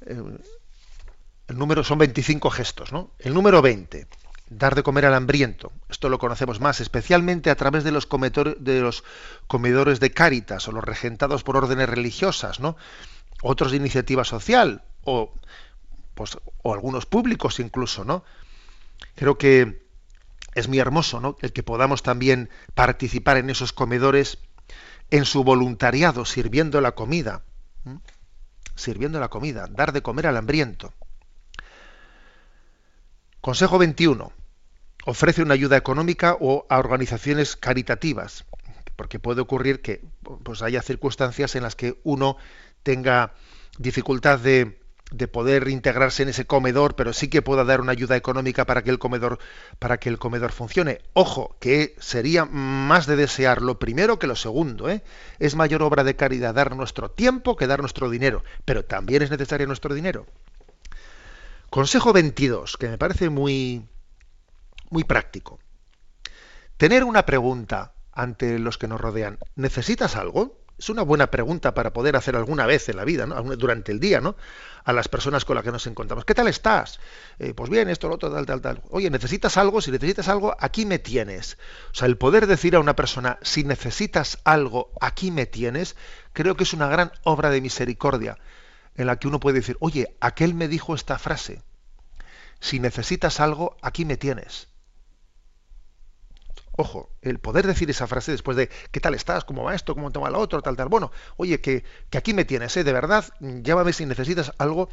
[0.05, 3.13] el número son 25 gestos, ¿no?
[3.21, 4.09] El número 20,
[4.51, 5.71] dar de comer al hambriento.
[5.89, 8.09] Esto lo conocemos más, especialmente a través de los,
[8.59, 9.05] de los
[9.47, 12.77] comedores de cáritas o los regentados por órdenes religiosas, ¿no?
[13.43, 15.35] Otros de iniciativa social o,
[16.15, 18.25] pues, o algunos públicos incluso, ¿no?
[19.15, 19.87] Creo que
[20.55, 21.37] es muy hermoso, ¿no?
[21.41, 24.39] El que podamos también participar en esos comedores
[25.11, 27.43] en su voluntariado, sirviendo la comida
[28.77, 30.93] sirviendo la comida, dar de comer al hambriento.
[33.41, 34.33] Consejo 21.
[35.07, 38.45] Ofrece una ayuda económica o a organizaciones caritativas,
[38.97, 40.05] porque puede ocurrir que
[40.43, 42.37] pues, haya circunstancias en las que uno
[42.87, 43.33] tenga
[43.79, 44.79] dificultad de,
[45.11, 48.85] de poder integrarse en ese comedor, pero sí que pueda dar una ayuda económica para
[48.85, 49.41] que el comedor
[49.81, 51.01] para que el comedor funcione.
[51.13, 55.03] Ojo, que sería más de desear lo primero que lo segundo, ¿eh?
[55.41, 59.33] Es mayor obra de caridad dar nuestro tiempo que dar nuestro dinero, pero también es
[59.33, 60.25] necesario nuestro dinero.
[61.69, 63.85] Consejo 22, que me parece muy
[64.91, 65.59] muy práctico.
[66.77, 69.39] Tener una pregunta ante los que nos rodean.
[69.57, 70.66] ¿Necesitas algo?
[70.79, 73.43] Es una buena pregunta para poder hacer alguna vez en la vida, ¿no?
[73.57, 74.37] durante el día, ¿no?
[74.85, 76.27] A las personas con las que nos encontramos.
[76.27, 77.01] ¿Qué tal estás?
[77.39, 78.83] Eh, pues bien, esto, lo otro, tal, tal, tal.
[78.91, 79.81] Oye, ¿necesitas algo?
[79.81, 81.57] Si necesitas algo, aquí me tienes.
[81.93, 85.97] O sea, el poder decir a una persona, si necesitas algo, aquí me tienes,
[86.35, 88.37] creo que es una gran obra de misericordia
[88.97, 91.63] en la que uno puede decir, oye, aquel me dijo esta frase.
[92.61, 94.69] Si necesitas algo, aquí me tienes.
[96.77, 99.45] Ojo, el poder decir esa frase después de ¿qué tal estás?
[99.45, 99.95] ¿Cómo va esto?
[99.95, 100.61] ¿Cómo te va lo otro?
[100.61, 100.89] Tal, tal.
[100.89, 102.85] Bueno, oye, que, que aquí me tienes, ¿eh?
[102.85, 104.91] De verdad, llámame si necesitas algo.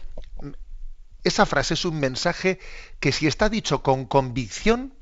[1.23, 2.59] Esa frase es un mensaje
[2.99, 4.93] que si está dicho con convicción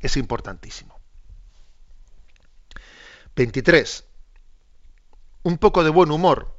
[0.00, 0.98] es importantísimo.
[3.36, 4.04] 23.
[5.42, 6.54] Un poco de buen humor,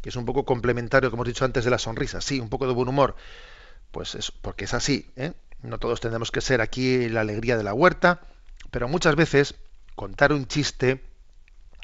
[0.00, 2.20] que es un poco complementario, como hemos dicho antes, de la sonrisa.
[2.20, 3.16] Sí, un poco de buen humor.
[3.90, 5.10] Pues es porque es así.
[5.16, 5.32] ¿eh?
[5.62, 8.20] No todos tenemos que ser aquí la alegría de la huerta,
[8.70, 9.54] pero muchas veces
[9.94, 11.02] contar un chiste,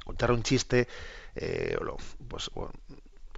[0.05, 0.89] contar un chiste,
[1.35, 1.79] eh,
[2.29, 2.51] pues,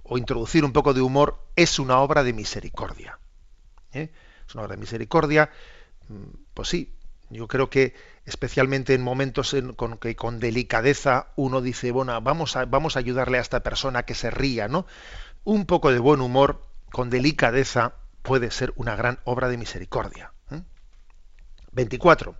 [0.05, 3.19] o introducir un poco de humor es una obra de misericordia.
[3.91, 4.11] ¿eh?
[4.47, 5.49] Es una obra de misericordia,
[6.07, 6.93] mm, pues sí,
[7.29, 12.55] yo creo que especialmente en momentos en con que con delicadeza uno dice, bueno, vamos
[12.55, 14.85] a, ayudarle a esta persona que se ría, ¿no?
[15.43, 20.31] Un poco de buen humor, con delicadeza, puede ser una gran obra de misericordia.
[21.71, 22.37] 24.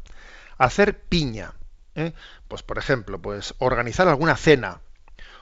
[0.57, 1.53] Hacer piña.
[1.95, 2.13] ¿eh?
[2.47, 4.81] Pues, por ejemplo, pues organizar alguna cena,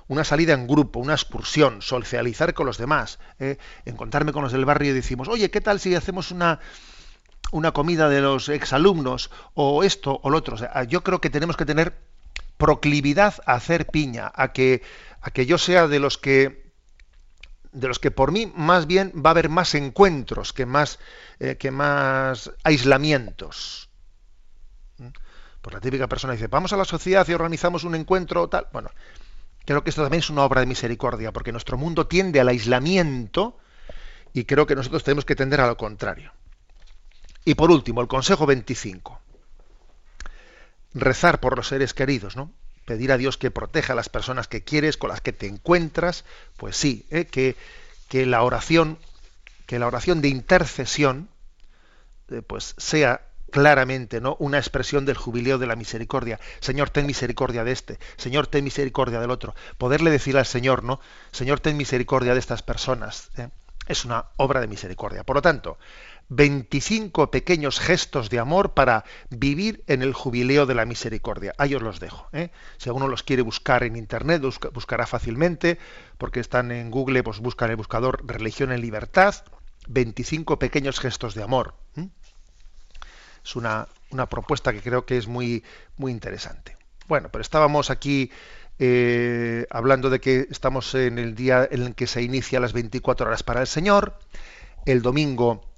[0.07, 3.57] una salida en grupo, una excursión, socializar con los demás, ¿eh?
[3.85, 6.59] encontrarme con los del barrio y decimos, oye, ¿qué tal si hacemos una,
[7.51, 10.57] una comida de los exalumnos o esto o lo otro?
[10.87, 11.97] yo creo que tenemos que tener
[12.57, 14.83] proclividad a hacer piña, a que,
[15.21, 16.63] a que yo sea de los que
[17.71, 20.99] de los que por mí más bien va a haber más encuentros que más,
[21.39, 23.89] eh, que más aislamientos.
[25.63, 28.67] Pues la típica persona dice, vamos a la sociedad y organizamos un encuentro tal.
[28.71, 28.91] Bueno,
[29.65, 33.57] Creo que esto también es una obra de misericordia, porque nuestro mundo tiende al aislamiento
[34.33, 36.33] y creo que nosotros tenemos que tender a lo contrario.
[37.45, 39.19] Y por último, el consejo 25.
[40.93, 42.51] Rezar por los seres queridos, ¿no?
[42.85, 46.25] Pedir a Dios que proteja a las personas que quieres, con las que te encuentras,
[46.57, 47.25] pues sí, ¿eh?
[47.25, 47.55] que,
[48.09, 48.99] que, la oración,
[49.65, 51.29] que la oración de intercesión,
[52.29, 53.21] eh, pues sea
[53.53, 54.35] claramente ¿no?
[54.39, 56.39] una expresión del jubileo de la misericordia.
[56.59, 59.53] Señor, ten misericordia de este, Señor, ten misericordia del otro.
[59.77, 60.99] Poderle decir al Señor, ¿no?
[61.31, 63.29] Señor, ten misericordia de estas personas.
[63.37, 63.49] ¿eh?
[63.87, 65.23] Es una obra de misericordia.
[65.23, 65.77] Por lo tanto,
[66.29, 71.53] 25 pequeños gestos de amor para vivir en el jubileo de la misericordia.
[71.59, 72.29] Ahí os los dejo.
[72.33, 72.49] ¿eh?
[72.77, 74.41] Si alguno los quiere buscar en internet,
[74.73, 75.77] buscará fácilmente,
[76.17, 79.35] porque están en Google, pues buscan el buscador Religión en Libertad.
[79.87, 81.75] 25 pequeños gestos de amor
[83.43, 83.87] es una,
[84.29, 85.63] propuesta que creo que es muy,
[85.97, 86.77] muy interesante.
[87.07, 88.31] Bueno, pero estábamos aquí
[88.79, 93.27] eh, hablando de que estamos en el día en el que se inicia las 24
[93.27, 94.17] horas para el Señor.
[94.85, 95.73] El domingo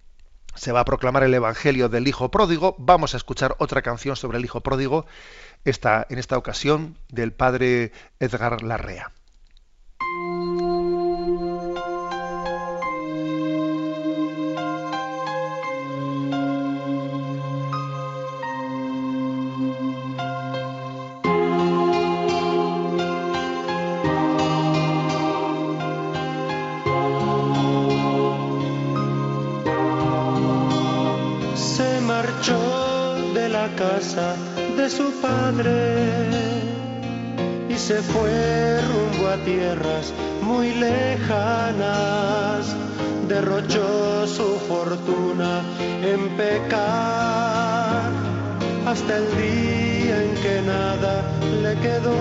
[0.56, 2.76] se va a proclamar el Evangelio del Hijo Pródigo.
[2.78, 5.06] Vamos a escuchar otra canción sobre el Hijo Pródigo,
[5.66, 9.12] en esta ocasión del padre Edgar Larrea.
[49.06, 51.24] Hasta el día en que nada
[51.62, 52.16] le quedó.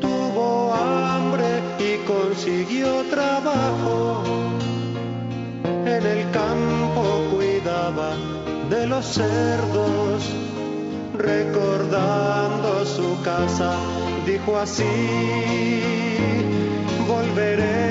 [0.00, 4.22] Tuvo hambre y consiguió trabajo
[5.84, 7.02] en el campo
[7.34, 8.14] cuidaba
[8.70, 10.30] de los cerdos,
[11.18, 13.74] recordando su casa,
[14.24, 14.84] dijo así,
[17.08, 17.85] volveré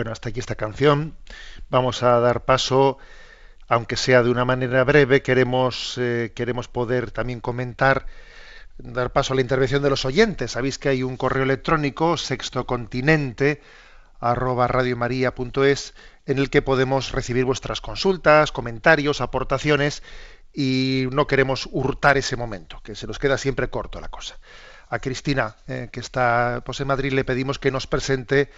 [0.00, 1.16] Bueno, hasta aquí esta canción.
[1.68, 2.96] Vamos a dar paso,
[3.68, 8.06] aunque sea de una manera breve, queremos, eh, queremos poder también comentar,
[8.78, 10.52] dar paso a la intervención de los oyentes.
[10.52, 13.60] Sabéis que hay un correo electrónico, sextocontinente,
[14.20, 15.94] arroba radiomaria.es,
[16.24, 20.02] en el que podemos recibir vuestras consultas, comentarios, aportaciones,
[20.52, 24.38] y no queremos hurtar ese momento, que se nos queda siempre corto la cosa.
[24.88, 28.50] A Cristina, eh, que está pues, en Madrid, le pedimos que nos presente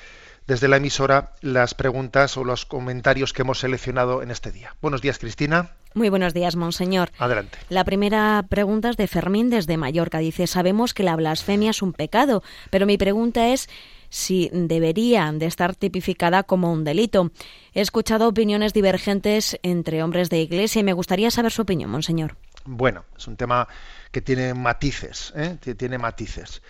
[0.46, 4.74] desde la emisora las preguntas o los comentarios que hemos seleccionado en este día.
[4.80, 5.70] Buenos días, Cristina.
[5.94, 7.10] Muy buenos días, monseñor.
[7.18, 7.58] Adelante.
[7.68, 10.18] La primera pregunta es de Fermín desde Mallorca.
[10.18, 13.68] Dice, sabemos que la blasfemia es un pecado, pero mi pregunta es
[14.12, 17.30] si debería de estar tipificada como un delito.
[17.72, 22.36] He escuchado opiniones divergentes entre hombres de iglesia y me gustaría saber su opinión, monseñor.
[22.66, 23.66] Bueno, es un tema
[24.10, 25.56] que tiene matices, ¿eh?
[25.78, 26.60] tiene matices.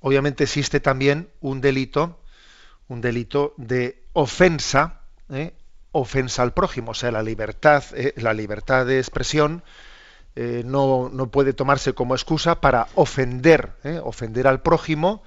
[0.00, 2.18] Obviamente existe también un delito,
[2.88, 5.54] un delito de ofensa, ¿eh?
[5.92, 9.62] ofensa al prójimo, o sea, la libertad, eh, la libertad de expresión
[10.34, 14.00] eh, no, no, puede tomarse como excusa para ofender, ¿eh?
[14.02, 15.22] ofender al prójimo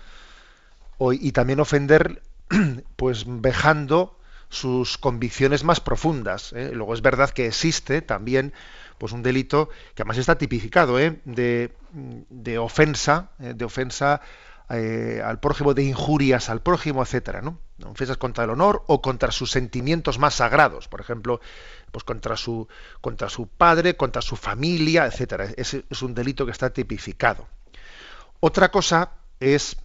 [1.11, 2.21] y también ofender,
[2.95, 4.17] pues vejando
[4.49, 6.53] sus convicciones más profundas.
[6.53, 8.53] Luego es verdad que existe también
[8.97, 11.19] pues un delito que además está tipificado ¿eh?
[11.25, 13.53] de, de, ofensa, ¿eh?
[13.55, 14.21] de ofensa
[14.69, 17.59] eh, al prójimo, de injurias al prójimo, etcétera, ¿no?
[17.85, 21.41] Ofensas contra el honor o contra sus sentimientos más sagrados, por ejemplo,
[21.91, 22.69] pues contra su
[23.01, 25.49] contra su padre, contra su familia, etcétera.
[25.57, 27.45] Es, es un delito que está tipificado.
[28.39, 29.11] Otra cosa
[29.43, 29.77] es,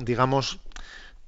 [0.00, 0.60] digamos,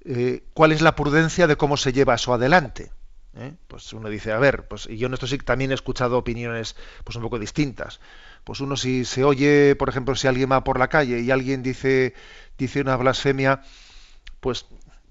[0.05, 2.91] eh, cuál es la prudencia de cómo se lleva eso adelante.
[3.37, 3.53] ¿Eh?
[3.69, 6.75] Pues uno dice, a ver, pues y yo en esto sí también he escuchado opiniones
[7.05, 8.01] pues un poco distintas.
[8.43, 11.63] Pues uno si se oye, por ejemplo, si alguien va por la calle y alguien
[11.63, 12.15] dice
[12.57, 13.63] dice una blasfemia,
[14.41, 14.67] pues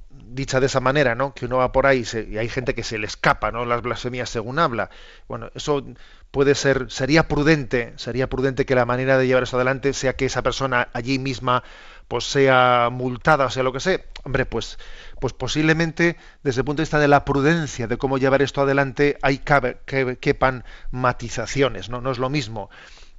[0.10, 1.34] dicha de esa manera, ¿no?
[1.34, 3.66] Que uno va por ahí se, y hay gente que se le escapa, ¿no?
[3.66, 4.90] Las blasfemias según habla.
[5.28, 5.86] Bueno, eso
[6.32, 10.26] puede ser, sería prudente, sería prudente que la manera de llevar eso adelante sea que
[10.26, 11.64] esa persona allí misma
[12.08, 14.02] pues sea multada, o sea lo que sea.
[14.24, 14.78] Hombre, pues
[15.20, 19.18] pues posiblemente desde el punto de vista de la prudencia de cómo llevar esto adelante
[19.22, 22.02] hay cabe, que, quepan matizaciones, ¿no?
[22.02, 22.70] No es lo mismo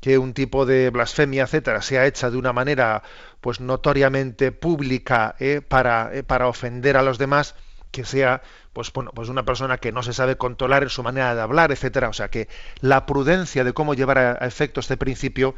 [0.01, 3.03] que un tipo de blasfemia, etcétera, sea hecha de una manera
[3.41, 5.61] pues notoriamente pública ¿eh?
[5.61, 7.57] para, eh, para ofender a los demás,
[7.91, 11.35] que sea pues bueno, pues una persona que no se sabe controlar en su manera
[11.35, 12.11] de hablar, etcétera.
[12.11, 12.47] O sea que
[12.81, 15.57] la prudencia de cómo llevar a efecto este principio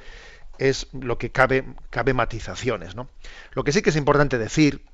[0.61, 2.95] es lo que cabe, cabe matizaciones.
[2.95, 3.09] ¿no?
[3.53, 4.85] Lo que sí que es importante decir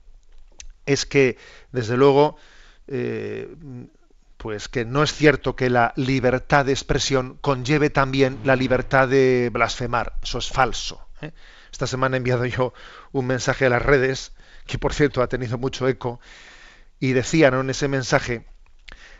[0.86, 1.36] es que,
[1.72, 2.36] desde luego,
[2.86, 3.52] eh,
[4.36, 9.50] pues que no es cierto que la libertad de expresión conlleve también la libertad de
[9.52, 10.14] blasfemar.
[10.22, 11.04] Eso es falso.
[11.20, 11.32] ¿eh?
[11.72, 12.72] Esta semana he enviado yo
[13.10, 14.32] un mensaje a las redes,
[14.66, 16.20] que por cierto ha tenido mucho eco,
[17.00, 18.46] y decían en ese mensaje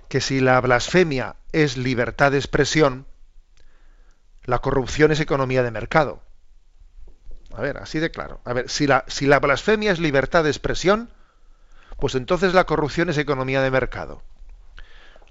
[0.09, 3.07] que si la blasfemia es libertad de expresión,
[4.45, 6.23] la corrupción es economía de mercado.
[7.57, 8.41] A ver, así de claro.
[8.45, 11.09] A ver, si la, blasfemia es libertad de expresión,
[11.99, 14.23] pues entonces la corrupción es economía de mercado.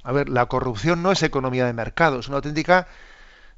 [0.04, 2.88] A ver, la corrupción no es economía de mercado, es una auténtica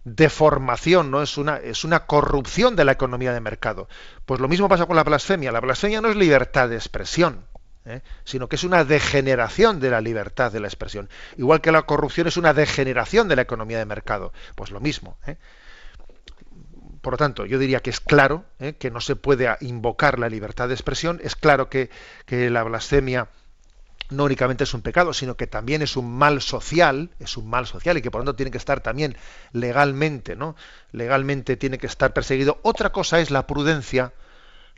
[0.03, 1.21] deformación, ¿no?
[1.21, 3.87] Es una, es una corrupción de la economía de mercado.
[4.25, 5.53] Pues lo mismo pasa con la blasfemia.
[5.53, 7.45] La blasfemia no es libertad de expresión,
[7.85, 8.01] ¿eh?
[8.25, 11.09] sino que es una degeneración de la libertad de la expresión.
[11.37, 14.33] Igual que la corrupción es una degeneración de la economía de mercado.
[14.55, 15.17] Pues lo mismo.
[15.25, 15.37] ¿eh?
[17.07, 18.73] Por lo tanto, yo diría que es claro ¿eh?
[18.73, 21.89] que no se puede invocar la libertad de expresión, es claro que,
[22.27, 23.29] la blasfemia
[24.09, 27.65] no únicamente es un pecado, sino que también es un mal social, es un mal
[27.65, 29.15] social y que por lo tanto tiene que estar también
[29.53, 30.57] legalmente, ¿no?
[30.91, 32.59] Legalmente tiene que estar perseguido.
[32.63, 34.11] Otra cosa es la prudencia,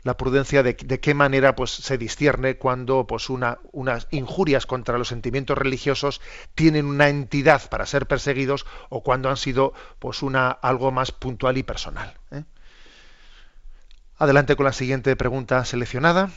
[0.02, 5.08] la prudencia de, qué manera pues se discierne cuando pues una, unas injurias contra los
[5.08, 6.20] sentimientos religiosos
[6.54, 11.58] tienen una entidad para ser perseguidos o cuando han sido pues una algo más puntual
[11.58, 12.14] y personal.
[12.30, 12.44] ¿eh?
[14.18, 16.30] Adelante con la siguiente pregunta seleccionada.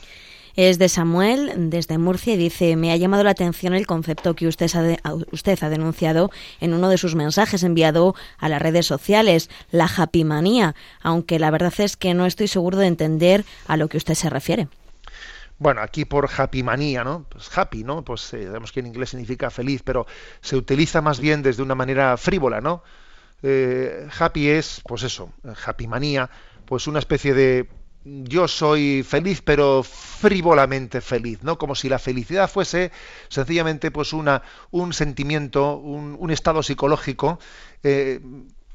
[0.56, 4.46] Es de Samuel, desde Murcia, y dice, me ha llamado la atención el concepto que
[4.46, 5.00] usted ha, de,
[5.32, 6.30] usted ha denunciado
[6.60, 11.72] en uno de sus mensajes enviado a las redes sociales, la happymanía, aunque la verdad
[11.78, 14.68] es que no estoy seguro de entender a lo que usted se refiere.
[15.58, 17.26] Bueno, aquí por happy manía, ¿no?
[17.28, 18.04] Pues happy, ¿no?
[18.04, 20.06] Pues eh, sabemos que en inglés significa feliz, pero
[20.40, 22.82] se utiliza más bien desde una manera frívola, ¿no?
[23.42, 25.32] Eh, happy es, pues eso,
[25.66, 26.30] happy manía,
[26.64, 27.68] pues una especie de
[28.04, 31.58] yo soy feliz, pero frívolamente feliz, ¿no?
[31.58, 32.92] Como si la felicidad fuese
[33.28, 37.38] sencillamente pues una, un sentimiento, un, estado psicológico,
[37.82, 38.20] eh,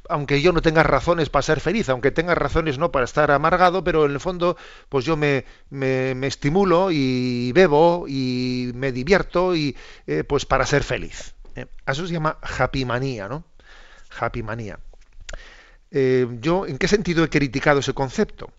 [0.10, 3.84] aunque yo no tenga razones para ser feliz, aunque tenga razones no para estar amargado,
[3.84, 4.58] pero en el fondo,
[4.90, 9.78] pues yo me, me, me estimulo y bebo y me divierto y
[10.08, 11.36] eh, pues para ser feliz.
[11.56, 11.68] ¿eh?
[11.86, 13.44] Eso se llama happy manía, ¿no?
[14.20, 14.80] Happy manía.
[15.92, 18.52] Eh, yo, ¿en qué sentido he criticado ese concepto?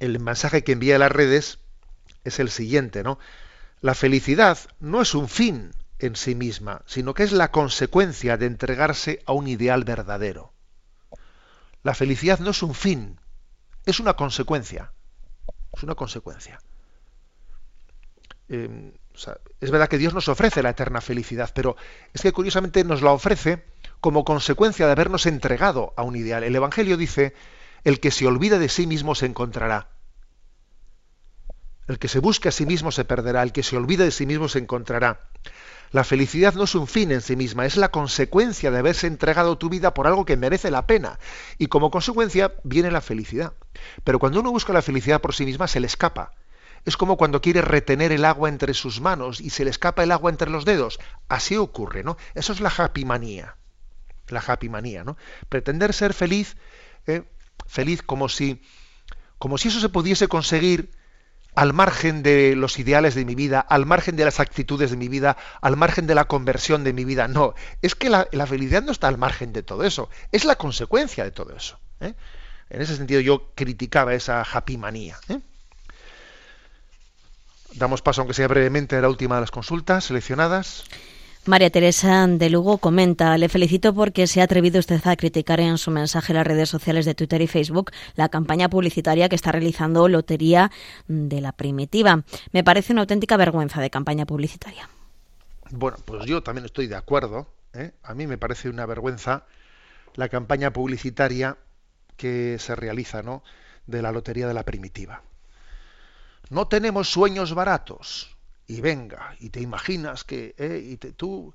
[0.00, 1.58] El mensaje que envía a las redes
[2.24, 3.18] es el siguiente, ¿no?
[3.80, 8.46] La felicidad no es un fin en sí misma, sino que es la consecuencia de
[8.46, 10.52] entregarse a un ideal verdadero.
[11.82, 13.20] La felicidad no es un fin,
[13.86, 14.92] es una consecuencia.
[15.76, 16.60] Es una consecuencia.
[19.14, 21.76] Sea, es verdad que Dios nos ofrece la eterna felicidad, pero
[22.12, 23.64] es que curiosamente nos la ofrece
[24.00, 26.44] como consecuencia de habernos entregado a un ideal.
[26.44, 27.34] El Evangelio dice
[27.88, 29.88] el que se olvida de sí mismo se encontrará.
[31.86, 34.26] El que se busque a sí mismo se perderá, el que se olvida de sí
[34.26, 35.22] mismo se encontrará.
[35.90, 39.56] La felicidad no es un fin en sí misma, es la consecuencia de haberse entregado
[39.56, 41.18] tu vida por algo que merece la pena.
[41.56, 43.54] Y como consecuencia viene la felicidad.
[44.04, 46.32] Pero cuando uno busca la felicidad por sí misma, se le escapa.
[46.84, 50.12] Es como cuando quiere retener el agua entre sus manos y se le escapa el
[50.12, 51.00] agua entre los dedos.
[51.30, 52.18] Así ocurre, ¿no?
[52.34, 53.56] Eso es la happy manía.
[54.28, 55.16] La happy manía, ¿no?
[55.48, 56.54] Pretender ser feliz
[57.08, 57.22] ¿eh?
[57.66, 58.62] Feliz como si,
[59.38, 60.90] como si eso se pudiese conseguir
[61.54, 65.08] al margen de los ideales de mi vida, al margen de las actitudes de mi
[65.08, 67.26] vida, al margen de la conversión de mi vida.
[67.26, 71.24] No, es que la, felicidad no está al margen de todo eso, es la consecuencia
[71.24, 71.80] de todo eso.
[72.00, 72.14] ¿eh?
[72.70, 75.18] En ese sentido yo criticaba esa happy manía.
[75.28, 75.40] ¿eh?
[77.72, 80.84] Damos paso, aunque sea brevemente, a la última de las consultas seleccionadas.
[81.48, 85.78] María Teresa de Lugo comenta, le felicito porque se ha atrevido usted a criticar en
[85.78, 89.50] su mensaje en las redes sociales de Twitter y Facebook la campaña publicitaria que está
[89.50, 90.70] realizando Lotería
[91.06, 92.22] de la Primitiva.
[92.52, 94.90] Me parece una auténtica vergüenza de campaña publicitaria.
[95.70, 97.46] Bueno, pues yo también estoy de acuerdo.
[97.72, 97.92] ¿eh?
[98.02, 99.46] A mí me parece una vergüenza
[100.16, 101.56] la campaña publicitaria
[102.18, 103.42] que se realiza ¿no?
[103.86, 105.22] de la Lotería de la Primitiva.
[106.50, 108.36] No tenemos sueños baratos
[108.68, 111.54] y venga, y te imaginas que, eh, y te, tú,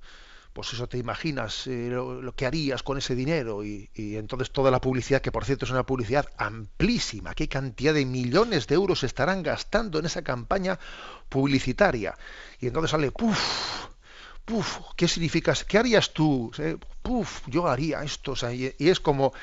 [0.52, 4.72] pues eso te imaginas eh, lo, que harías con ese dinero y, y, entonces toda
[4.72, 9.04] la publicidad, que por cierto es una publicidad amplísima, qué cantidad de millones de euros
[9.04, 10.80] estarán gastando en esa campaña
[11.30, 12.18] publicitaria.
[12.60, 13.88] Y entonces sale, puf,
[14.44, 15.54] puf, ¿qué significa?
[15.68, 16.52] ¿Qué harías tú?
[16.58, 16.78] ¿Eh?
[17.04, 19.34] Puf, yo haría esto, o sea, y es como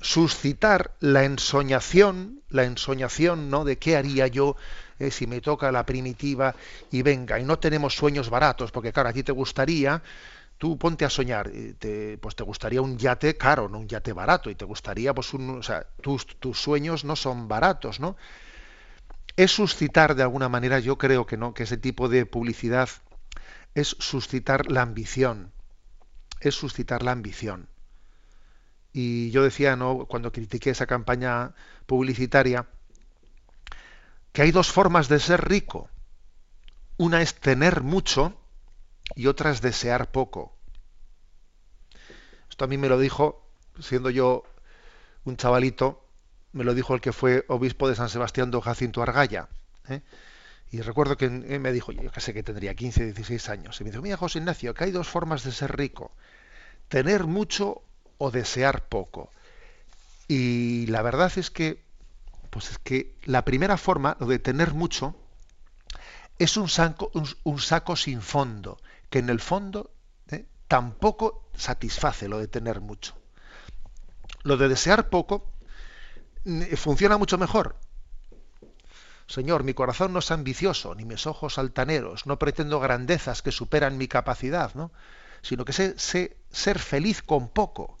[0.00, 3.64] suscitar la ensoñación, la ensoñación, ¿no?
[3.64, 4.56] De qué haría yo
[4.98, 6.54] eh, si me toca la primitiva
[6.90, 10.02] y venga, y no tenemos sueños baratos, porque claro, a ti te gustaría,
[10.58, 14.50] tú ponte a soñar, te, pues te gustaría un yate caro, no un yate barato,
[14.50, 18.16] y te gustaría, pues, un, o sea, tus, tus sueños no son baratos, ¿no?
[19.36, 22.88] Es suscitar de alguna manera, yo creo que no, que ese tipo de publicidad
[23.74, 25.52] es suscitar la ambición,
[26.40, 27.68] es suscitar la ambición.
[28.92, 30.06] Y yo decía, ¿no?
[30.06, 31.54] cuando critiqué esa campaña
[31.86, 32.66] publicitaria,
[34.32, 35.88] que hay dos formas de ser rico.
[36.96, 38.38] Una es tener mucho
[39.14, 40.56] y otra es desear poco.
[42.50, 43.46] Esto a mí me lo dijo,
[43.80, 44.42] siendo yo
[45.24, 46.04] un chavalito,
[46.52, 49.48] me lo dijo el que fue obispo de San Sebastián, don Jacinto Argaya.
[49.88, 50.02] ¿eh?
[50.70, 53.90] Y recuerdo que me dijo, yo que sé que tendría 15, 16 años, y me
[53.90, 56.12] dijo, mira José Ignacio, que hay dos formas de ser rico.
[56.88, 57.82] Tener mucho
[58.18, 59.30] o desear poco.
[60.28, 61.82] Y la verdad es que,
[62.50, 65.14] pues es que la primera forma, lo de tener mucho,
[66.38, 67.10] es un saco,
[67.44, 68.78] un, saco sin fondo,
[69.10, 69.90] que en el fondo
[70.30, 70.46] ¿eh?
[70.68, 73.14] tampoco satisface lo de tener mucho.
[74.42, 75.50] Lo de desear poco
[76.76, 77.76] funciona mucho mejor.
[79.26, 83.98] Señor, mi corazón no es ambicioso, ni mis ojos altaneros, no pretendo grandezas que superan
[83.98, 84.90] mi capacidad, ¿no?
[85.42, 87.97] sino que sé, sé ser feliz con poco.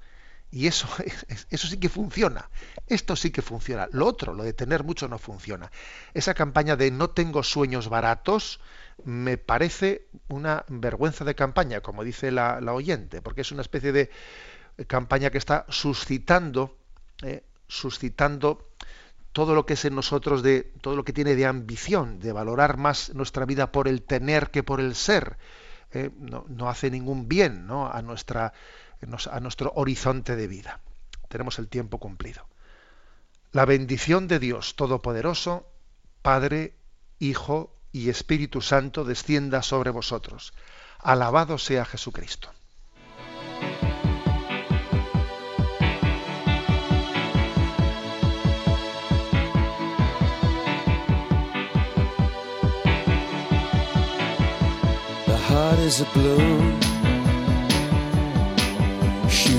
[0.50, 0.88] Y eso,
[1.50, 2.48] eso sí que funciona.
[2.86, 3.88] Esto sí que funciona.
[3.92, 5.70] Lo otro, lo de tener mucho, no funciona.
[6.14, 8.60] Esa campaña de no tengo sueños baratos
[9.04, 14.10] me parece una vergüenza de campaña, como dice la, oyente, porque es una especie de
[14.86, 16.76] campaña que está suscitando,
[17.22, 18.68] eh, suscitando
[19.32, 22.76] todo lo que es en nosotros de todo lo que tiene de ambición, de valorar
[22.76, 25.36] más nuestra vida por el tener que por el ser,
[25.92, 27.90] eh, no, hace ningún bien ¿no?
[27.90, 28.52] a, nuestra,
[29.30, 30.80] a nuestro horizonte de vida.
[31.28, 32.46] Tenemos el tiempo cumplido.
[33.52, 35.66] La bendición de Dios Todopoderoso,
[36.22, 36.74] Padre,
[37.18, 40.52] Hijo y Espíritu Santo descienda sobre vosotros.
[40.98, 42.50] Alabado sea Jesucristo.